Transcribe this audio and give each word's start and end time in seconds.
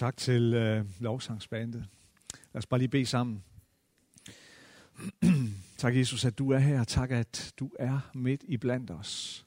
Tak 0.00 0.16
til 0.16 0.54
øh, 0.54 0.84
lovsangsbandet. 1.00 1.86
Lad 2.52 2.58
os 2.58 2.66
bare 2.66 2.80
lige 2.80 2.88
bede 2.88 3.06
sammen. 3.06 3.44
tak 5.78 5.96
Jesus, 5.96 6.24
at 6.24 6.38
du 6.38 6.50
er 6.50 6.58
her. 6.58 6.84
Tak, 6.84 7.10
at 7.10 7.54
du 7.58 7.70
er 7.78 8.10
midt 8.14 8.44
i 8.48 8.56
blandt 8.56 8.90
os. 8.90 9.46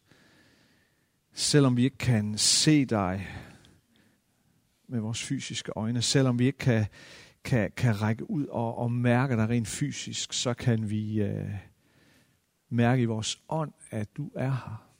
Selvom 1.31 1.77
vi 1.77 1.83
ikke 1.83 1.97
kan 1.97 2.37
se 2.37 2.85
dig 2.85 3.27
med 4.87 4.99
vores 4.99 5.23
fysiske 5.23 5.71
øjne, 5.75 6.01
selvom 6.01 6.39
vi 6.39 6.45
ikke 6.45 6.59
kan, 6.59 6.85
kan, 7.43 7.71
kan 7.77 8.01
række 8.01 8.29
ud 8.29 8.45
og, 8.45 8.77
og 8.77 8.91
mærke 8.91 9.35
dig 9.35 9.49
rent 9.49 9.67
fysisk, 9.67 10.33
så 10.33 10.53
kan 10.53 10.89
vi 10.89 11.21
øh, 11.21 11.53
mærke 12.69 13.01
i 13.01 13.05
vores 13.05 13.41
ånd, 13.49 13.71
at 13.91 14.17
du 14.17 14.31
er 14.35 14.51
her. 14.51 14.92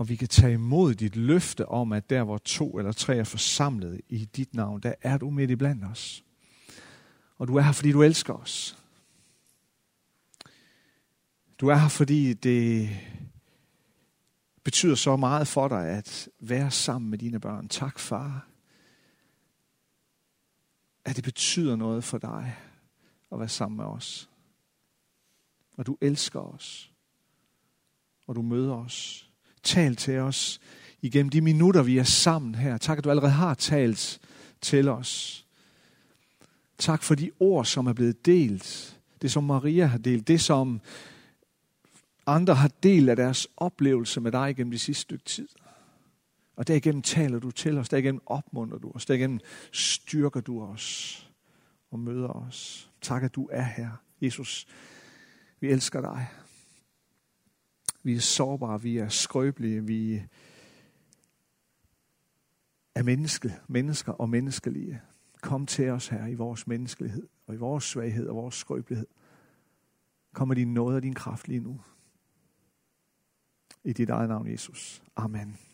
Og 0.00 0.08
vi 0.08 0.16
kan 0.16 0.28
tage 0.28 0.52
imod 0.52 0.94
dit 0.94 1.16
løfte 1.16 1.68
om, 1.68 1.92
at 1.92 2.10
der 2.10 2.24
hvor 2.24 2.38
to 2.38 2.78
eller 2.78 2.92
tre 2.92 3.16
er 3.16 3.24
forsamlet 3.24 4.00
i 4.08 4.24
dit 4.24 4.54
navn, 4.54 4.80
der 4.80 4.94
er 5.02 5.18
du 5.18 5.30
midt 5.30 5.50
i 5.50 5.56
blandt 5.56 5.84
os. 5.84 6.24
Og 7.38 7.48
du 7.48 7.56
er 7.56 7.60
her, 7.60 7.72
fordi 7.72 7.92
du 7.92 8.02
elsker 8.02 8.34
os. 8.34 8.78
Du 11.58 11.68
er 11.68 11.74
her, 11.74 11.88
fordi 11.88 12.32
det 12.32 12.90
betyder 14.64 14.94
så 14.94 15.16
meget 15.16 15.48
for 15.48 15.68
dig 15.68 15.88
at 15.88 16.28
være 16.38 16.70
sammen 16.70 17.10
med 17.10 17.18
dine 17.18 17.40
børn. 17.40 17.68
Tak, 17.68 17.98
far. 17.98 18.48
At 21.04 21.16
det 21.16 21.24
betyder 21.24 21.76
noget 21.76 22.04
for 22.04 22.18
dig 22.18 22.56
at 23.32 23.38
være 23.38 23.48
sammen 23.48 23.76
med 23.76 23.84
os. 23.84 24.30
Og 25.76 25.86
du 25.86 25.98
elsker 26.00 26.40
os. 26.40 26.92
Og 28.26 28.36
du 28.36 28.42
møder 28.42 28.74
os 28.74 29.29
Tal 29.62 29.96
til 29.96 30.18
os 30.18 30.60
igennem 31.02 31.30
de 31.30 31.40
minutter, 31.40 31.82
vi 31.82 31.98
er 31.98 32.04
sammen 32.04 32.54
her. 32.54 32.78
Tak, 32.78 32.98
at 32.98 33.04
du 33.04 33.10
allerede 33.10 33.32
har 33.32 33.54
talt 33.54 34.20
til 34.60 34.88
os. 34.88 35.46
Tak 36.78 37.02
for 37.02 37.14
de 37.14 37.30
ord, 37.40 37.64
som 37.64 37.86
er 37.86 37.92
blevet 37.92 38.26
delt. 38.26 38.96
Det, 39.22 39.32
som 39.32 39.44
Maria 39.44 39.86
har 39.86 39.98
delt. 39.98 40.28
Det, 40.28 40.40
som 40.40 40.80
andre 42.26 42.54
har 42.54 42.70
delt 42.82 43.10
af 43.10 43.16
deres 43.16 43.48
oplevelse 43.56 44.20
med 44.20 44.32
dig 44.32 44.56
gennem 44.56 44.70
de 44.70 44.78
sidste 44.78 45.00
stykke 45.00 45.24
tid. 45.24 45.48
Og 46.56 46.68
derigennem 46.68 47.02
taler 47.02 47.38
du 47.38 47.50
til 47.50 47.78
os. 47.78 47.88
Derigennem 47.88 48.22
opmuntrer 48.26 48.78
du 48.78 48.90
os. 48.94 49.06
Derigennem 49.06 49.40
styrker 49.72 50.40
du 50.40 50.62
os 50.62 51.30
og 51.90 51.98
møder 51.98 52.28
os. 52.28 52.90
Tak, 53.00 53.22
at 53.22 53.34
du 53.34 53.48
er 53.52 53.62
her. 53.62 53.90
Jesus, 54.20 54.66
vi 55.60 55.68
elsker 55.68 56.00
dig. 56.00 56.26
Vi 58.02 58.14
er 58.14 58.20
sårbare, 58.20 58.82
vi 58.82 58.98
er 58.98 59.08
skrøbelige, 59.08 59.84
vi 59.84 60.22
er 62.94 63.02
menneske, 63.02 63.54
mennesker 63.68 64.12
og 64.12 64.28
menneskelige. 64.28 65.00
Kom 65.42 65.66
til 65.66 65.88
os 65.88 66.08
her 66.08 66.26
i 66.26 66.34
vores 66.34 66.66
menneskelighed, 66.66 67.28
og 67.46 67.54
i 67.54 67.58
vores 67.58 67.84
svaghed 67.84 68.26
og 68.26 68.36
vores 68.36 68.54
skrøbelighed. 68.54 69.06
Kom 70.32 70.48
med 70.48 70.56
din 70.56 70.74
nåde 70.74 70.96
og 70.96 71.02
din 71.02 71.14
kraft 71.14 71.48
lige 71.48 71.60
nu. 71.60 71.80
I 73.84 73.92
dit 73.92 74.10
eget 74.10 74.28
navn, 74.28 74.52
Jesus. 74.52 75.02
Amen. 75.16 75.69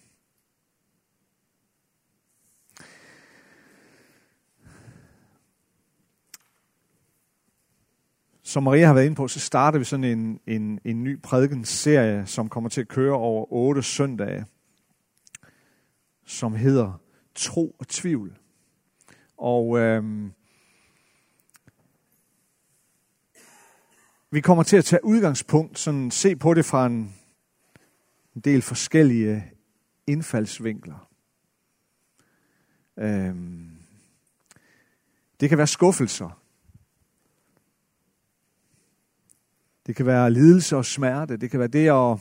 Som 8.57 8.63
Maria 8.63 8.87
har 8.87 8.95
været 8.95 9.05
inde 9.05 9.17
på, 9.17 9.29
så 9.29 9.41
starter 9.41 9.79
vi 9.79 9.85
sådan 9.85 10.05
en, 10.05 10.41
en, 10.47 10.81
en 10.85 11.05
ny 11.05 11.23
prædikenserie, 11.23 12.27
som 12.27 12.49
kommer 12.49 12.71
til 12.71 12.81
at 12.81 12.89
køre 12.89 13.13
over 13.13 13.53
otte 13.53 13.83
søndage, 13.83 14.47
som 16.25 16.55
hedder 16.55 17.01
Tro 17.35 17.77
og 17.79 17.89
Tvivl. 17.89 18.39
Og 19.37 19.79
øhm, 19.79 20.33
vi 24.31 24.41
kommer 24.41 24.63
til 24.63 24.77
at 24.77 24.85
tage 24.85 25.05
udgangspunkt, 25.05 25.79
sådan 25.79 26.11
se 26.11 26.37
på 26.37 26.55
det 26.55 26.65
fra 26.65 26.87
en, 26.87 27.15
en 28.35 28.41
del 28.41 28.63
forskellige 28.63 29.53
indfaldsvinkler. 30.07 31.09
Øhm, 32.97 33.71
det 35.41 35.49
kan 35.49 35.59
være 35.59 35.67
skuffelser. 35.67 36.46
Det 39.87 39.97
kan 39.97 40.07
være 40.07 40.31
lidelse 40.31 40.77
og 40.77 40.85
smerte. 40.85 41.37
Det 41.37 41.51
kan 41.51 41.61
være 41.61 41.69
det 41.69 41.89
at 41.89 42.19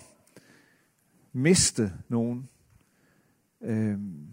miste 1.34 1.94
nogen. 2.10 2.50
Øhm, 3.62 4.28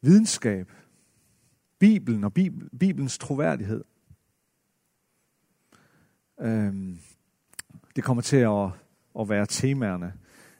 videnskab. 0.00 0.72
Bibelen 1.78 2.24
og 2.24 2.32
Bibel, 2.34 2.70
Bibelens 2.78 3.18
troværdighed. 3.18 3.84
Øhm, 6.40 6.98
det 7.96 8.04
kommer 8.04 8.22
til 8.22 8.36
at, 8.36 8.70
at 9.20 9.28
være 9.28 9.46
temaerne, 9.46 10.12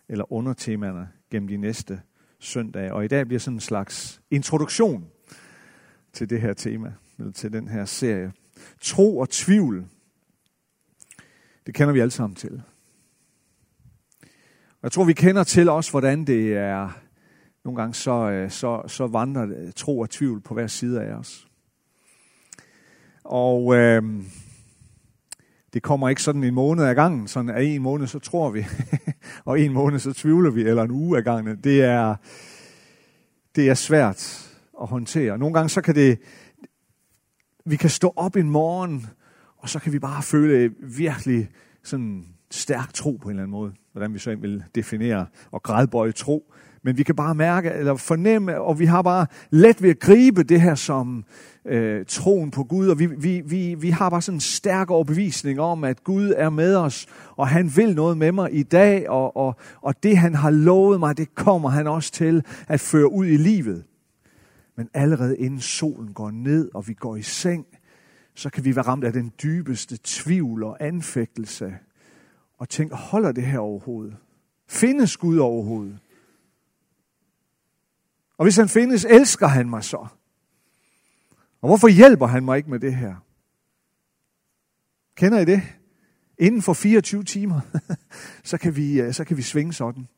eller 0.09 0.33
undertemaerne, 0.33 1.09
gennem 1.31 1.49
de 1.49 1.57
næste 1.57 2.03
søndage. 2.39 2.95
Og 2.95 3.05
i 3.05 3.09
dag 3.09 3.27
bliver 3.27 3.41
sådan 3.41 3.57
en 3.57 3.61
slags 3.61 4.23
introduktion 4.31 5.09
til 6.13 6.31
det 6.31 6.41
her 6.41 6.55
tema, 6.55 6.95
eller 7.19 7.33
til 7.33 7.53
den 7.53 7.69
her 7.69 7.85
serie. 7.85 8.33
Tro 8.81 9.19
og 9.19 9.31
tvivl, 9.31 9.87
det 11.67 11.75
kender 11.75 11.93
vi 11.93 12.01
alle 12.01 12.11
sammen 12.11 12.35
til. 12.35 12.63
Og 14.71 14.83
jeg 14.83 14.93
tror, 14.93 15.05
vi 15.05 15.13
kender 15.13 15.45
til 15.45 15.69
også, 15.69 15.91
hvordan 15.91 16.25
det 16.25 16.57
er, 16.57 16.91
nogle 17.65 17.81
gange 17.81 17.95
så, 17.95 18.31
øh, 18.31 18.51
så, 18.51 18.83
så 18.87 19.07
vandrer 19.07 19.47
øh, 19.47 19.73
tro 19.77 19.99
og 19.99 20.11
tvivl 20.11 20.41
på 20.41 20.55
hver 20.55 20.67
side 20.67 21.03
af 21.03 21.13
os. 21.13 21.49
Og 23.25 23.77
øh, 23.77 24.03
det 25.73 25.83
kommer 25.83 26.09
ikke 26.09 26.23
sådan 26.23 26.45
en 26.45 26.55
måned 26.55 26.85
ad 26.85 26.95
gangen, 26.95 27.29
sådan 27.29 27.51
af 27.51 27.63
en 27.63 27.83
måned 27.83 28.07
så 28.07 28.19
tror 28.19 28.51
vi, 28.51 28.67
og 29.45 29.61
en 29.61 29.73
måned 29.73 29.99
så 29.99 30.13
tvivler 30.13 30.51
vi, 30.51 30.61
eller 30.61 30.83
en 30.83 30.91
uge 30.91 31.19
ad 31.19 31.23
gangen. 31.23 31.57
Det 31.65 31.83
er, 31.83 32.17
det 33.57 33.69
er 33.69 33.75
svært 33.75 34.51
at 34.81 34.89
håndtere. 34.89 35.39
Nogle 35.39 35.55
gange 35.55 35.69
så 35.69 35.81
kan 35.81 35.95
det, 35.95 36.19
vi 37.71 37.77
kan 37.77 37.91
stå 37.91 38.13
op 38.17 38.37
en 38.37 38.51
morgen, 38.51 39.07
og 39.59 39.69
så 39.69 39.79
kan 39.79 39.93
vi 39.93 39.99
bare 39.99 40.23
føle 40.23 40.71
virkelig 40.83 41.49
sådan 41.83 42.25
stærk 42.51 42.95
tro 42.95 43.19
på 43.23 43.29
en 43.29 43.31
eller 43.31 43.43
anden 43.43 43.59
måde. 43.59 43.73
Hvordan 43.93 44.15
vi 44.15 44.19
så 44.19 44.37
vil 44.37 44.65
definere 44.75 45.27
og 45.51 45.63
gradbøje 45.63 46.13
tro. 46.13 46.53
Men 46.83 46.99
vi 46.99 47.03
kan 47.03 47.15
bare 47.15 47.35
mærke, 47.35 47.71
eller 47.71 47.97
fornemme, 47.97 48.61
og 48.61 48.79
vi 48.79 48.85
har 48.85 49.03
bare 49.03 49.27
let 49.51 49.83
ved 49.83 49.91
at 49.91 49.99
gribe 49.99 50.43
det 50.43 50.61
her 50.61 50.75
som 50.75 51.25
øh, 51.67 52.05
troen 52.09 52.51
på 52.51 52.65
Gud. 52.65 52.89
Og 52.89 52.99
vi, 52.99 53.07
vi, 53.07 53.43
vi, 53.47 53.75
vi 53.75 53.91
har 53.91 54.11
bare 54.11 54.23
sådan 54.23 54.37
en 54.37 54.41
stærk 54.41 54.91
overbevisning 54.91 55.61
om, 55.61 55.85
at 55.85 56.05
Gud 56.05 56.35
er 56.37 56.51
med 56.51 56.77
os, 56.77 57.07
og 57.37 57.49
han 57.49 57.73
vil 57.77 57.95
noget 57.95 58.19
med 58.19 58.33
mig 58.33 58.55
i 58.55 58.63
dag, 58.63 59.09
og, 59.09 59.37
og, 59.37 59.57
og 59.81 60.03
det 60.03 60.19
han 60.19 60.35
har 60.35 60.51
lovet 60.51 61.01
mig, 61.01 61.17
det 61.17 61.35
kommer 61.35 61.69
han 61.69 61.87
også 61.87 62.13
til 62.13 62.43
at 62.69 62.81
føre 62.81 63.13
ud 63.13 63.27
i 63.27 63.37
livet. 63.37 63.85
Men 64.79 64.91
allerede 64.95 65.39
inden 65.39 65.61
solen 65.61 66.15
går 66.15 66.31
ned, 66.31 66.71
og 66.75 66.89
vi 66.89 66.95
går 66.95 67.17
i 67.17 67.23
seng, 67.23 67.67
så 68.35 68.51
kan 68.51 68.65
vi 68.65 68.77
være 68.77 68.87
ramt 68.87 69.05
af 69.05 69.13
den 69.13 69.33
dybeste 69.43 69.99
tvivl 70.05 70.63
og 70.63 70.77
anfægtelse. 70.81 71.79
Og 72.59 72.69
tænke, 72.69 72.95
holder 72.95 73.33
det 73.33 73.47
her 73.47 73.59
overhovedet? 73.59 74.17
Findes 74.69 75.17
Gud 75.17 75.39
overhovedet? 75.39 75.99
Og 78.37 78.45
hvis 78.45 78.57
han 78.57 78.69
findes, 78.69 79.05
elsker 79.05 79.47
han 79.47 79.71
mig 79.71 79.85
så? 79.85 80.07
Og 81.61 81.69
hvorfor 81.69 81.89
hjælper 81.89 82.27
han 82.27 82.45
mig 82.45 82.57
ikke 82.57 82.71
med 82.71 82.81
det 82.81 82.95
her? 82.95 83.17
Kender 85.17 85.39
I 85.39 85.45
det? 85.45 85.63
Inden 86.39 86.63
for 86.63 86.73
24 86.73 87.25
timer, 87.25 87.61
så 88.51 88.59
kan 88.59 88.77
vi, 88.77 89.01
øh, 89.01 89.13
så 89.13 89.25
kan 89.25 89.37
vi 89.37 89.43
svinge 89.43 89.73
sådan. 89.73 90.09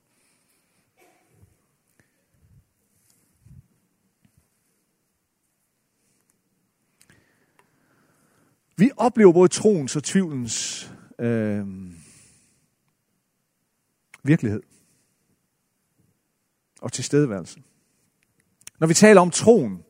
Oplever 9.00 9.32
både 9.32 9.48
troens 9.48 9.96
og 9.96 10.04
tvivlens 10.04 10.90
øh, 11.20 11.66
virkelighed 14.22 14.62
og 16.82 16.92
tilstedeværelse. 16.92 17.60
Når 18.80 18.86
vi 18.86 18.94
taler 18.94 19.20
om 19.20 19.30
troen, 19.30 19.82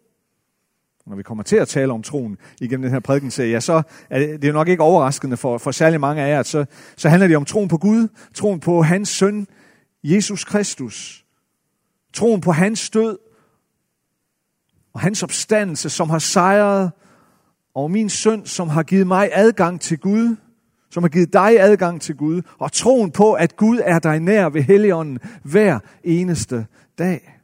når 1.06 1.16
vi 1.16 1.22
kommer 1.22 1.44
til 1.44 1.56
at 1.56 1.68
tale 1.68 1.92
om 1.92 2.02
troen 2.02 2.38
igennem 2.60 2.82
den 2.82 2.92
her 2.92 3.00
prædikenserie, 3.00 3.50
ja, 3.50 3.60
så 3.60 3.82
er 4.10 4.18
det, 4.18 4.42
det 4.42 4.48
er 4.48 4.52
nok 4.52 4.68
ikke 4.68 4.82
overraskende 4.82 5.36
for, 5.36 5.58
for 5.58 5.70
særlig 5.70 6.00
mange 6.00 6.22
af 6.22 6.28
jer, 6.28 6.40
at 6.40 6.46
så, 6.46 6.64
så 6.96 7.08
handler 7.08 7.28
det 7.28 7.36
om 7.36 7.44
troen 7.44 7.68
på 7.68 7.78
Gud, 7.78 8.08
troen 8.34 8.60
på 8.60 8.82
hans 8.82 9.08
søn, 9.08 9.46
Jesus 10.04 10.44
Kristus, 10.44 11.24
troen 12.12 12.40
på 12.40 12.52
hans 12.52 12.90
død 12.90 13.18
og 14.92 15.00
hans 15.00 15.22
opstandelse, 15.22 15.90
som 15.90 16.10
har 16.10 16.18
sejret 16.18 16.92
og 17.74 17.90
min 17.90 18.08
søn, 18.08 18.46
som 18.46 18.68
har 18.68 18.82
givet 18.82 19.06
mig 19.06 19.30
adgang 19.32 19.80
til 19.80 19.98
Gud, 19.98 20.36
som 20.90 21.02
har 21.02 21.08
givet 21.08 21.32
dig 21.32 21.60
adgang 21.60 22.00
til 22.00 22.16
Gud, 22.16 22.42
og 22.58 22.72
troen 22.72 23.10
på, 23.10 23.32
at 23.32 23.56
Gud 23.56 23.80
er 23.84 23.98
dig 23.98 24.20
nær 24.20 24.48
ved 24.48 24.62
Helligånden 24.62 25.18
hver 25.42 25.78
eneste 26.04 26.66
dag. 26.98 27.40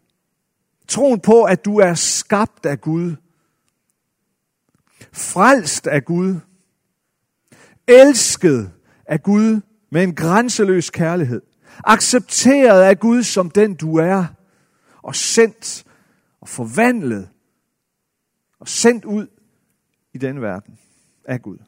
Troen 0.88 1.20
på, 1.20 1.42
at 1.42 1.64
du 1.64 1.78
er 1.78 1.94
skabt 1.94 2.66
af 2.66 2.80
Gud. 2.80 3.14
Frelst 5.12 5.86
af 5.86 6.04
Gud. 6.04 6.36
Elsket 7.88 8.70
af 9.06 9.22
Gud 9.22 9.60
med 9.90 10.02
en 10.02 10.14
grænseløs 10.14 10.90
kærlighed. 10.90 11.42
Accepteret 11.84 12.82
af 12.82 12.98
Gud 12.98 13.22
som 13.22 13.50
den 13.50 13.74
du 13.74 13.96
er. 13.96 14.24
Og 15.02 15.14
sendt 15.14 15.84
og 16.40 16.48
forvandlet 16.48 17.28
og 18.60 18.68
sendt 18.68 19.04
ud 19.04 19.26
i 20.16 20.18
denne 20.18 20.40
verden 20.40 20.78
af 21.24 21.42
Gud. 21.42 21.58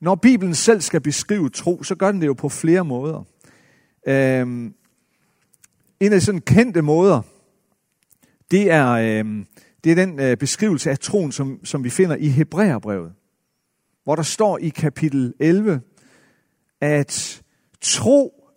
Når 0.00 0.14
Bibelen 0.14 0.54
selv 0.54 0.80
skal 0.80 1.00
beskrive 1.00 1.50
tro, 1.50 1.82
så 1.82 1.94
gør 1.94 2.12
den 2.12 2.20
det 2.20 2.26
jo 2.26 2.34
på 2.34 2.48
flere 2.48 2.84
måder. 2.84 3.24
Øhm, 4.06 4.74
en 6.00 6.12
af 6.12 6.20
de 6.20 6.20
sådan 6.20 6.40
kendte 6.40 6.82
måder, 6.82 7.22
det 8.50 8.70
er, 8.70 8.90
øhm, 8.90 9.46
det 9.84 9.92
er 9.92 9.96
den 9.96 10.20
øh, 10.20 10.36
beskrivelse 10.36 10.90
af 10.90 10.98
troen, 10.98 11.32
som, 11.32 11.64
som 11.64 11.84
vi 11.84 11.90
finder 11.90 12.16
i 12.16 12.28
Hebræerbrevet, 12.28 13.12
hvor 14.04 14.16
der 14.16 14.22
står 14.22 14.58
i 14.58 14.68
kapitel 14.68 15.34
11, 15.40 15.80
at 16.80 17.42
tro 17.80 18.50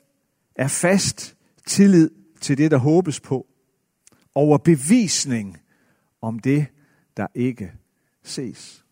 er 0.56 0.68
fast 0.68 1.36
tillid 1.68 2.10
til 2.42 2.58
det, 2.58 2.72
der 2.72 2.78
håbes 2.78 3.20
på, 3.20 3.48
over 4.36 4.58
bevisning 4.58 5.58
om 6.22 6.40
det, 6.40 6.68
der 7.18 7.28
ikke 7.36 7.74
ses. 8.24 8.86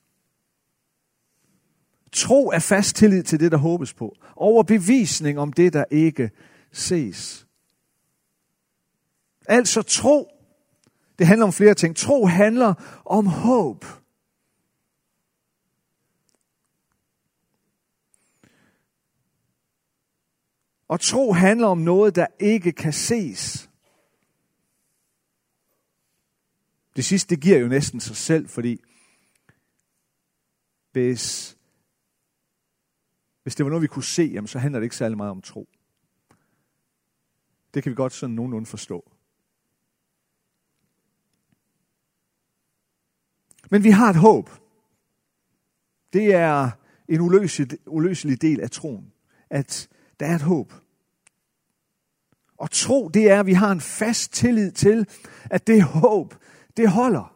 Tro 2.11 2.49
er 2.49 2.59
fast 2.59 2.95
tillid 2.95 3.23
til 3.23 3.39
det, 3.39 3.51
der 3.51 3.57
håbes 3.57 3.93
på. 3.93 4.15
Overbevisning 4.35 5.39
om 5.39 5.53
det, 5.53 5.73
der 5.73 5.85
ikke 5.91 6.31
ses. 6.71 7.47
Altså 9.47 9.81
tro. 9.81 10.29
Det 11.19 11.27
handler 11.27 11.45
om 11.45 11.53
flere 11.53 11.73
ting. 11.73 11.95
Tro 11.95 12.25
handler 12.25 13.01
om 13.05 13.25
håb. 13.25 13.85
Og 20.87 20.99
tro 20.99 21.33
handler 21.33 21.67
om 21.67 21.77
noget, 21.77 22.15
der 22.15 22.27
ikke 22.39 22.71
kan 22.71 22.93
ses. 22.93 23.66
Det 26.97 27.05
sidste, 27.05 27.35
det 27.35 27.43
giver 27.43 27.57
jo 27.57 27.67
næsten 27.67 27.99
sig 27.99 28.15
selv, 28.15 28.49
fordi 28.49 28.81
hvis 30.91 31.57
hvis 33.43 33.55
det 33.55 33.65
var 33.65 33.69
noget, 33.69 33.81
vi 33.81 33.87
kunne 33.87 34.03
se, 34.03 34.23
jamen, 34.23 34.47
så 34.47 34.59
handler 34.59 34.79
det 34.79 34.85
ikke 34.85 34.95
særlig 34.95 35.17
meget 35.17 35.31
om 35.31 35.41
tro. 35.41 35.69
Det 37.73 37.83
kan 37.83 37.89
vi 37.89 37.95
godt 37.95 38.13
sådan 38.13 38.35
nogenlunde 38.35 38.65
forstå. 38.65 39.11
Men 43.71 43.83
vi 43.83 43.89
har 43.89 44.09
et 44.09 44.15
håb. 44.15 44.49
Det 46.13 46.33
er 46.33 46.71
en 47.07 47.21
uløselig, 47.21 47.87
uløselig 47.87 48.41
del 48.41 48.61
af 48.61 48.71
troen, 48.71 49.13
at 49.49 49.89
der 50.19 50.25
er 50.25 50.35
et 50.35 50.41
håb. 50.41 50.73
Og 52.57 52.71
tro, 52.71 53.09
det 53.09 53.31
er, 53.31 53.39
at 53.39 53.45
vi 53.45 53.53
har 53.53 53.71
en 53.71 53.81
fast 53.81 54.33
tillid 54.33 54.71
til, 54.71 55.07
at 55.43 55.67
det 55.67 55.83
håb, 55.83 56.33
det 56.77 56.89
holder. 56.89 57.33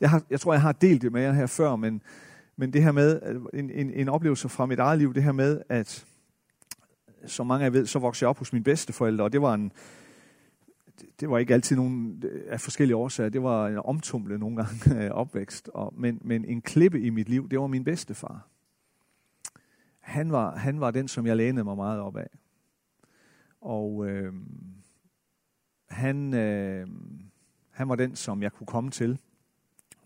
Jeg, 0.00 0.10
har, 0.10 0.22
jeg 0.30 0.40
tror, 0.40 0.52
jeg 0.52 0.62
har 0.62 0.72
delt 0.72 1.02
det 1.02 1.12
med 1.12 1.22
jer 1.22 1.32
her 1.32 1.46
før, 1.46 1.76
men, 1.76 2.02
men 2.56 2.72
det 2.72 2.82
her 2.82 2.92
med, 2.92 3.20
en, 3.54 3.70
en, 3.70 3.90
en 3.90 4.08
oplevelse 4.08 4.48
fra 4.48 4.66
mit 4.66 4.78
eget 4.78 4.98
liv, 4.98 5.14
det 5.14 5.22
her 5.22 5.32
med, 5.32 5.62
at 5.68 6.06
som 7.26 7.46
mange 7.46 7.64
af 7.64 7.70
jer 7.70 7.72
ved, 7.72 7.86
så 7.86 7.98
voksede 7.98 8.24
jeg 8.24 8.30
op 8.30 8.38
hos 8.38 8.52
mine 8.52 8.64
bedsteforældre, 8.64 9.24
og 9.24 9.32
det 9.32 9.42
var 9.42 9.54
en, 9.54 9.72
det 11.20 11.30
var 11.30 11.38
ikke 11.38 11.54
altid 11.54 11.76
nogen 11.76 12.22
øh, 12.26 12.42
af 12.48 12.60
forskellige 12.60 12.96
årsager. 12.96 13.30
Det 13.30 13.42
var 13.42 13.68
en 13.68 13.78
omtumle 13.84 14.38
nogle 14.38 14.56
gange 14.56 15.04
øh, 15.04 15.10
opvækst. 15.10 15.68
Og, 15.74 15.94
men, 15.96 16.18
men 16.20 16.44
en 16.44 16.62
klippe 16.62 17.00
i 17.00 17.10
mit 17.10 17.28
liv, 17.28 17.48
det 17.48 17.60
var 17.60 17.66
min 17.66 17.84
bedstefar. 17.84 18.48
Han 20.08 20.32
var, 20.32 20.56
han 20.56 20.80
var 20.80 20.90
den, 20.90 21.08
som 21.08 21.26
jeg 21.26 21.36
lænede 21.36 21.64
mig 21.64 21.76
meget 21.76 22.00
op 22.00 22.16
af. 22.16 22.28
Og 23.60 24.08
øh, 24.08 24.32
han, 25.88 26.34
øh, 26.34 26.88
han 27.70 27.88
var 27.88 27.96
den, 27.96 28.16
som 28.16 28.42
jeg 28.42 28.52
kunne 28.52 28.66
komme 28.66 28.90
til, 28.90 29.20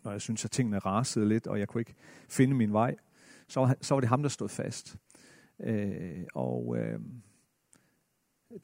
når 0.05 0.11
jeg 0.11 0.21
synes, 0.21 0.45
at 0.45 0.51
tingene 0.51 0.79
rasede 0.79 1.29
lidt, 1.29 1.47
og 1.47 1.59
jeg 1.59 1.69
kunne 1.69 1.81
ikke 1.81 1.95
finde 2.29 2.55
min 2.55 2.73
vej, 2.73 2.97
så 3.49 3.61
var, 3.61 3.77
så 3.81 3.95
var 3.95 4.01
det 4.01 4.09
ham, 4.09 4.23
der 4.23 4.29
stod 4.29 4.49
fast. 4.49 4.97
Øh, 5.61 6.25
og 6.35 6.77
øh, 6.79 7.01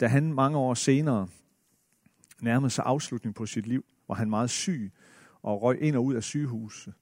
da 0.01 0.07
han 0.07 0.33
mange 0.33 0.59
år 0.59 0.75
senere 0.75 1.29
nærmede 2.43 2.71
sig 2.71 2.85
afslutningen 2.87 3.35
på 3.35 3.47
sit 3.47 3.67
liv, 3.67 3.85
var 4.09 4.15
han 4.15 4.31
meget 4.31 4.51
syg 4.51 4.93
og 5.43 5.63
røg 5.63 5.83
ind 5.83 5.97
og 5.97 6.05
ud 6.05 6.15
af 6.15 6.23
sygehuset. 6.23 6.95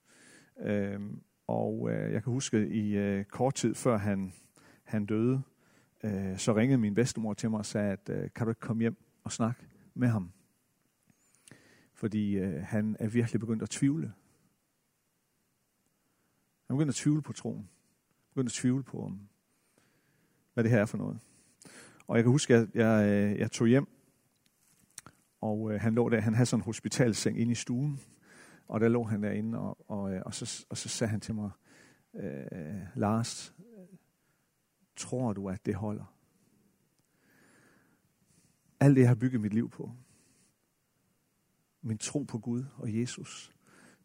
Øh, 0.61 1.01
og 1.47 1.91
øh, 1.91 2.13
jeg 2.13 2.23
kan 2.23 2.33
huske, 2.33 2.69
i 2.69 2.97
øh, 2.97 3.25
kort 3.25 3.55
tid 3.55 3.75
før 3.75 3.97
han, 3.97 4.33
han 4.85 5.07
døde, 5.07 5.43
øh, 6.05 6.39
så 6.39 6.57
ringede 6.57 6.79
min 6.79 6.95
bedstemor 6.95 7.35
til 7.35 7.51
mig 7.51 7.59
og 7.59 7.67
sagde, 7.67 7.93
at 7.93 8.09
øh, 8.09 8.31
kan 8.35 8.47
du 8.47 8.51
ikke 8.51 8.61
komme 8.61 8.81
hjem 8.81 8.97
og 9.25 9.33
snakke 9.33 9.67
med 9.95 10.09
ham? 10.09 10.33
Fordi 11.95 12.37
øh, 12.37 12.63
han 12.63 12.97
er 13.01 13.09
virkelig 13.09 13.41
begyndt 13.41 13.63
at 13.63 13.71
tvivle 13.71 14.13
han 16.67 16.77
begyndte 16.77 16.91
at 16.91 16.95
tvivle 16.95 17.23
på 17.23 17.33
troen. 17.33 17.57
Han 17.57 18.35
begyndte 18.35 18.51
at 18.51 18.55
tvivle 18.55 18.83
på, 18.83 19.13
hvad 20.55 20.65
det 20.65 20.71
her 20.71 20.81
er 20.81 20.87
for 20.87 20.99
noget. 20.99 21.19
Og 22.07 22.17
jeg 22.17 22.25
kan 22.25 22.33
huske, 22.33 22.55
at 22.55 22.69
jeg, 22.75 23.09
jeg, 23.09 23.39
jeg 23.39 23.51
tog 23.51 23.67
hjem, 23.67 23.89
og 25.41 25.73
øh, 25.73 25.81
han 25.81 25.95
lå 25.95 26.09
der, 26.09 26.21
han 26.21 26.35
havde 26.35 26.47
sådan 26.47 26.61
en 26.61 26.65
hospitalseng 26.65 27.41
inde 27.41 27.53
i 27.53 27.55
stuen, 27.55 28.01
og 28.69 28.81
der 28.81 28.89
lå 28.89 29.05
han 29.05 29.23
derinde, 29.23 29.59
og, 29.59 29.91
og, 29.91 30.15
øh, 30.15 30.23
og, 30.27 30.35
så, 30.35 30.67
og 30.71 30.77
så 30.77 30.89
sagde 30.89 31.11
han 31.11 31.21
til 31.21 31.35
mig, 31.35 31.51
øh, 32.15 32.81
Lars, 32.95 33.55
tror 34.97 35.33
du, 35.33 35.49
at 35.49 35.67
det 35.67 35.75
holder? 35.75 36.15
Alt 38.81 38.97
det, 38.97 39.01
jeg 39.01 39.11
har 39.11 39.15
bygget 39.15 39.41
mit 39.41 39.55
liv 39.55 39.71
på, 39.71 39.93
min 41.83 41.99
tro 41.99 42.23
på 42.23 42.39
Gud 42.39 42.65
og 42.77 43.01
Jesus, 43.01 43.53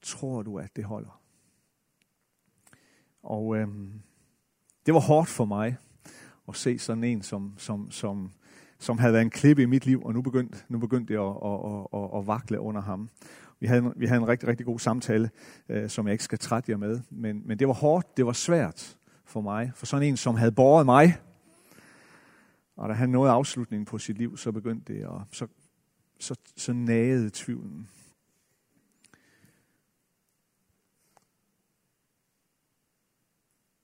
tror 0.02 0.42
du, 0.42 0.60
at 0.60 0.76
det 0.76 0.84
holder? 0.84 1.22
Og 3.24 3.58
øh, 3.58 3.68
det 4.86 4.94
var 4.94 5.00
hårdt 5.00 5.30
for 5.30 5.46
mig 5.46 5.78
at 6.48 6.56
se 6.56 6.80
sådan 6.80 7.04
en, 7.04 7.22
som, 7.22 7.54
som, 7.58 7.92
som, 7.92 8.32
som 8.80 8.98
havde 8.98 9.14
været 9.14 9.24
en 9.24 9.30
klippe 9.30 9.64
i 9.64 9.66
mit 9.66 9.86
liv, 9.86 10.04
og 10.04 10.14
nu 10.14 10.22
begyndte, 10.22 10.58
nu 10.70 10.80
begyndte 10.80 11.14
det 11.14 11.20
at, 11.20 11.36
at, 11.46 11.88
at, 11.94 12.20
at 12.20 12.28
vakle 12.28 12.60
under 12.60 12.82
ham. 12.82 13.10
Vi 13.62 13.68
havde, 13.68 13.94
vi 13.96 14.06
havde 14.06 14.22
en 14.22 14.28
rigtig, 14.28 14.50
rigtig 14.50 14.66
god 14.66 14.80
samtale, 14.80 15.30
øh, 15.70 15.90
som 15.90 16.08
jeg 16.08 16.12
ikke 16.12 16.24
skal 16.24 16.40
trætte 16.40 16.72
jer 16.72 16.78
med, 16.78 17.00
men, 17.10 17.42
men 17.48 17.60
det 17.60 17.68
var 17.68 17.74
hårdt, 17.74 18.18
det 18.18 18.26
var 18.26 18.34
svært 18.34 18.98
for 19.26 19.42
mig, 19.42 19.72
for 19.76 19.86
sådan 19.86 20.08
en, 20.08 20.18
som 20.18 20.36
havde 20.36 20.52
båret 20.52 20.86
mig, 20.86 21.18
og 22.76 22.90
da 22.90 22.94
han 22.94 23.10
nåede 23.10 23.32
afslutningen 23.32 23.86
på 23.86 23.98
sit 23.98 24.18
liv, 24.18 24.38
så 24.38 24.52
begyndte 24.52 24.94
det, 24.94 25.06
og 25.06 25.24
så, 25.32 25.48
så, 26.20 26.36
så 26.58 26.74
nagede 26.74 27.30
tvivlen. 27.34 27.90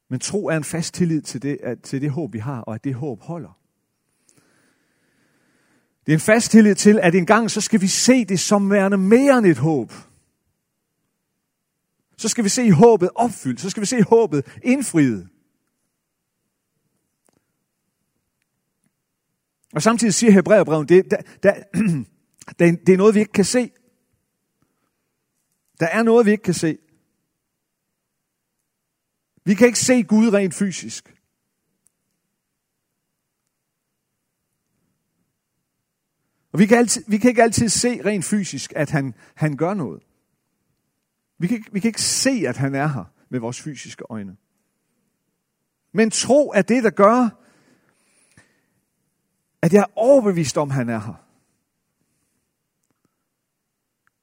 Men 0.10 0.20
tro 0.20 0.48
er 0.48 0.58
en 0.58 0.64
fast 0.64 0.94
tillid 0.94 1.22
til 1.22 1.42
det, 1.42 1.58
at, 1.64 1.82
til 1.82 2.02
det 2.02 2.12
håb, 2.12 2.34
vi 2.34 2.40
har, 2.40 2.62
og 2.62 2.76
at 2.76 2.84
det 2.84 2.94
håb 2.94 3.22
holder. 3.22 3.60
Det 6.08 6.14
er 6.14 6.18
en 6.18 6.22
fast 6.22 6.52
tillid 6.52 6.76
til, 6.76 7.00
at 7.00 7.16
en 7.16 7.26
gang 7.26 7.52
så 7.52 7.62
skal 7.62 7.82
vi 7.82 7.88
se 7.88 8.26
det 8.26 8.40
som 8.40 8.72
værende 8.72 8.98
mere 8.98 9.38
end 9.38 9.46
et 9.46 9.58
håb. 9.58 9.94
Så 12.18 12.30
skal 12.30 12.44
vi 12.44 12.50
se 12.50 12.72
håbet 12.72 13.10
opfyldt. 13.16 13.62
Så 13.62 13.70
skal 13.70 13.82
vi 13.82 13.86
se 13.86 14.04
håbet 14.04 14.46
indfriet. 14.64 15.30
Og 19.74 19.82
samtidig 19.82 20.14
siger 20.14 20.32
Hebræerbrevet, 20.32 20.90
det, 20.90 21.12
der, 21.12 21.22
der, 21.44 21.54
det 22.86 22.90
er 22.90 22.98
noget, 22.98 23.16
vi 23.16 23.20
ikke 23.20 23.32
kan 23.32 23.46
se. 23.46 23.72
Der 25.80 25.88
er 25.88 26.04
noget, 26.04 26.26
vi 26.26 26.32
ikke 26.32 26.44
kan 26.44 26.54
se. 26.54 26.78
Vi 29.46 29.54
kan 29.54 29.68
ikke 29.68 29.80
se 29.80 30.04
Gud 30.04 30.34
rent 30.34 30.54
fysisk. 30.54 31.17
Og 36.58 36.62
vi 36.62 36.66
kan, 36.66 36.78
altid, 36.78 37.04
vi 37.08 37.18
kan 37.18 37.30
ikke 37.30 37.44
altid 37.44 37.70
se 37.70 38.06
rent 38.06 38.26
fysisk, 38.26 38.74
at 38.76 38.90
han, 38.90 39.14
han 39.36 39.58
gør 39.58 39.74
noget. 39.74 40.04
Vi 41.40 41.48
kan, 41.48 41.64
vi 41.72 41.80
kan 41.80 41.90
ikke 41.90 42.02
se, 42.02 42.44
at 42.48 42.58
han 42.58 42.76
er 42.76 42.88
her 42.88 43.04
med 43.30 43.40
vores 43.40 43.62
fysiske 43.62 44.04
øjne. 44.10 44.38
Men 45.92 46.12
tro 46.12 46.52
er 46.56 46.62
det, 46.62 46.84
der 46.84 46.90
gør, 46.90 47.30
at 49.62 49.74
jeg 49.74 49.80
er 49.80 49.92
overbevist 49.96 50.58
om, 50.58 50.70
at 50.70 50.76
han 50.76 50.90
er 50.90 51.00
her. 51.00 51.24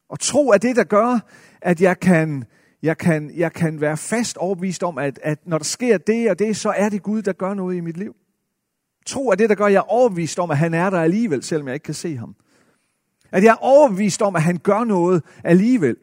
Og 0.09 0.21
tro 0.21 0.49
er 0.49 0.59
det, 0.59 0.77
der 0.77 0.85
gør, 0.85 1.19
at 1.61 1.81
jeg 1.81 2.01
kan 2.01 2.45
Jeg 2.83 2.99
kan, 2.99 3.37
jeg 3.37 3.53
kan 3.53 3.81
være 3.81 3.97
fast 3.97 4.37
overbevist 4.37 4.83
om, 4.83 4.99
at, 4.99 5.19
at 5.23 5.47
når 5.47 5.59
der 5.59 5.65
sker 5.65 5.99
det 5.99 6.31
og 6.31 6.39
det, 6.39 6.57
så 6.57 6.71
er 6.71 6.89
det 6.89 7.03
Gud, 7.03 7.23
der 7.23 7.33
gør 7.33 7.55
noget 7.55 7.77
i 7.77 7.81
mit 7.81 7.97
liv. 7.97 8.17
Tro 9.07 9.29
er 9.29 9.35
det, 9.35 9.49
der 9.49 9.55
gør, 9.55 9.67
at 9.67 9.73
jeg 9.73 9.79
er 9.79 9.93
overbevist 9.93 10.39
om, 10.39 10.51
at 10.51 10.59
han 10.59 10.75
er 10.75 10.91
der 10.91 11.01
alligevel, 11.01 11.43
selvom 11.43 11.67
jeg 11.67 11.75
ikke 11.75 11.85
kan 11.85 11.95
se 11.95 12.17
ham. 12.17 12.37
At 13.31 13.45
jeg 13.45 13.51
er 13.51 13.65
overbevist 13.65 14.23
om, 14.23 14.37
at 14.37 14.43
han 14.43 14.59
gør 14.59 14.85
noget 14.85 15.23
alligevel. 15.45 15.97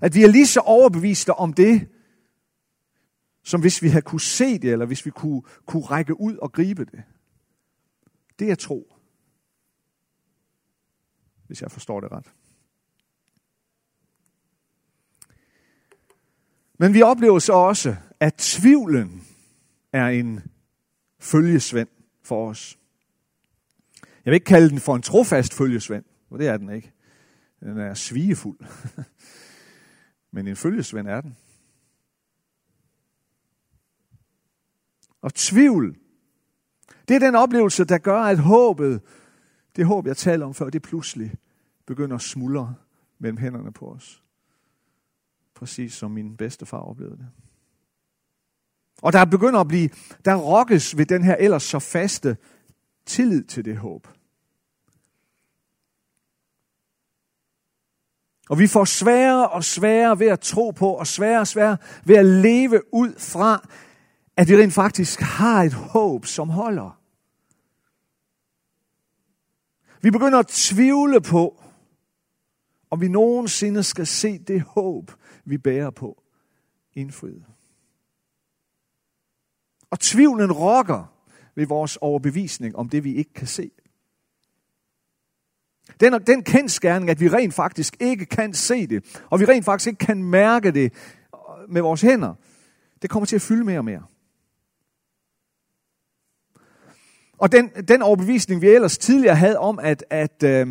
At 0.00 0.14
vi 0.14 0.24
er 0.24 0.28
lige 0.28 0.46
så 0.46 0.60
overbeviste 0.60 1.34
om 1.34 1.52
det, 1.52 1.88
som 3.42 3.60
hvis 3.60 3.82
vi 3.82 3.88
havde 3.88 4.02
kunne 4.02 4.20
se 4.20 4.58
det, 4.58 4.72
eller 4.72 4.86
hvis 4.86 5.06
vi 5.06 5.10
kunne, 5.10 5.42
kunne 5.66 5.84
række 5.84 6.20
ud 6.20 6.36
og 6.36 6.52
gribe 6.52 6.84
det. 6.84 7.02
Det 8.38 8.50
er 8.50 8.54
tro. 8.54 8.96
Hvis 11.46 11.62
jeg 11.62 11.70
forstår 11.70 12.00
det 12.00 12.12
ret. 12.12 12.32
Men 16.78 16.94
vi 16.94 17.02
oplever 17.02 17.38
så 17.38 17.52
også, 17.52 17.96
at 18.20 18.34
tvivlen 18.34 19.26
er 19.92 20.06
en 20.06 20.40
følgesvend 21.18 21.88
for 22.22 22.50
os. 22.50 22.78
Jeg 24.02 24.30
vil 24.30 24.34
ikke 24.34 24.44
kalde 24.44 24.70
den 24.70 24.78
for 24.78 24.96
en 24.96 25.02
trofast 25.02 25.54
følgesvend, 25.54 26.04
for 26.28 26.36
det 26.36 26.48
er 26.48 26.56
den 26.56 26.70
ikke. 26.70 26.92
Den 27.60 27.78
er 27.78 27.94
svigefuld. 27.94 28.58
Men 30.32 30.48
en 30.48 30.56
følgesvend 30.56 31.08
er 31.08 31.20
den. 31.20 31.36
Og 35.20 35.34
tvivl, 35.34 35.96
det 37.08 37.14
er 37.14 37.18
den 37.18 37.34
oplevelse, 37.34 37.84
der 37.84 37.98
gør, 37.98 38.20
at 38.20 38.38
håbet, 38.38 39.02
det 39.76 39.86
håb, 39.86 40.06
jeg 40.06 40.16
taler 40.16 40.46
om 40.46 40.54
før, 40.54 40.70
det 40.70 40.82
pludselig 40.82 41.34
begynder 41.86 42.16
at 42.16 42.22
smuldre 42.22 42.74
mellem 43.18 43.36
hænderne 43.36 43.72
på 43.72 43.92
os. 43.92 44.22
Præcis 45.54 45.92
som 45.92 46.10
min 46.10 46.36
bedstefar 46.36 46.78
oplevede 46.78 47.16
det. 47.16 47.28
Og 49.02 49.12
der 49.12 49.24
begynder 49.24 49.60
at 49.60 49.68
blive, 49.68 49.88
der 50.24 50.36
rokkes 50.36 50.96
ved 50.96 51.06
den 51.06 51.24
her 51.24 51.36
ellers 51.36 51.62
så 51.62 51.78
faste 51.78 52.36
tillid 53.06 53.44
til 53.44 53.64
det 53.64 53.76
håb. 53.76 54.08
Og 58.50 58.58
vi 58.58 58.66
får 58.66 58.84
sværere 58.84 59.48
og 59.48 59.64
sværere 59.64 60.18
ved 60.18 60.26
at 60.26 60.40
tro 60.40 60.70
på, 60.70 60.88
og 60.88 61.06
sværere 61.06 61.40
og 61.40 61.46
sværere 61.46 61.76
ved 62.04 62.16
at 62.16 62.26
leve 62.26 62.94
ud 62.94 63.14
fra, 63.18 63.68
at 64.36 64.48
vi 64.48 64.56
rent 64.56 64.72
faktisk 64.72 65.20
har 65.20 65.62
et 65.62 65.72
håb, 65.72 66.26
som 66.26 66.48
holder. 66.48 67.00
Vi 70.02 70.10
begynder 70.10 70.38
at 70.38 70.46
tvivle 70.46 71.20
på, 71.20 71.62
om 72.90 73.00
vi 73.00 73.08
nogensinde 73.08 73.82
skal 73.82 74.06
se 74.06 74.38
det 74.38 74.62
håb, 74.62 75.12
vi 75.44 75.58
bærer 75.58 75.90
på, 75.90 76.22
indfriet. 76.94 77.44
Og 79.90 80.00
tvivlen 80.00 80.52
rokker 80.52 81.14
ved 81.54 81.66
vores 81.66 81.96
overbevisning 81.96 82.76
om 82.76 82.88
det, 82.88 83.04
vi 83.04 83.14
ikke 83.14 83.32
kan 83.32 83.46
se. 83.46 83.70
Den, 86.00 86.12
den 86.12 86.42
kendskærning, 86.42 87.10
at 87.10 87.20
vi 87.20 87.28
rent 87.28 87.54
faktisk 87.54 87.96
ikke 88.00 88.26
kan 88.26 88.54
se 88.54 88.86
det, 88.86 89.20
og 89.30 89.40
vi 89.40 89.44
rent 89.44 89.64
faktisk 89.64 89.88
ikke 89.88 90.06
kan 90.06 90.22
mærke 90.22 90.70
det 90.70 90.92
med 91.68 91.82
vores 91.82 92.00
hænder, 92.00 92.34
det 93.02 93.10
kommer 93.10 93.26
til 93.26 93.36
at 93.36 93.42
fylde 93.42 93.64
mere 93.64 93.78
og 93.78 93.84
mere. 93.84 94.02
Og 97.38 97.52
den, 97.52 97.68
den 97.68 98.02
overbevisning, 98.02 98.62
vi 98.62 98.68
ellers 98.68 98.98
tidligere 98.98 99.36
havde 99.36 99.58
om, 99.58 99.78
at, 99.78 100.04
at, 100.10 100.42
øh, 100.42 100.68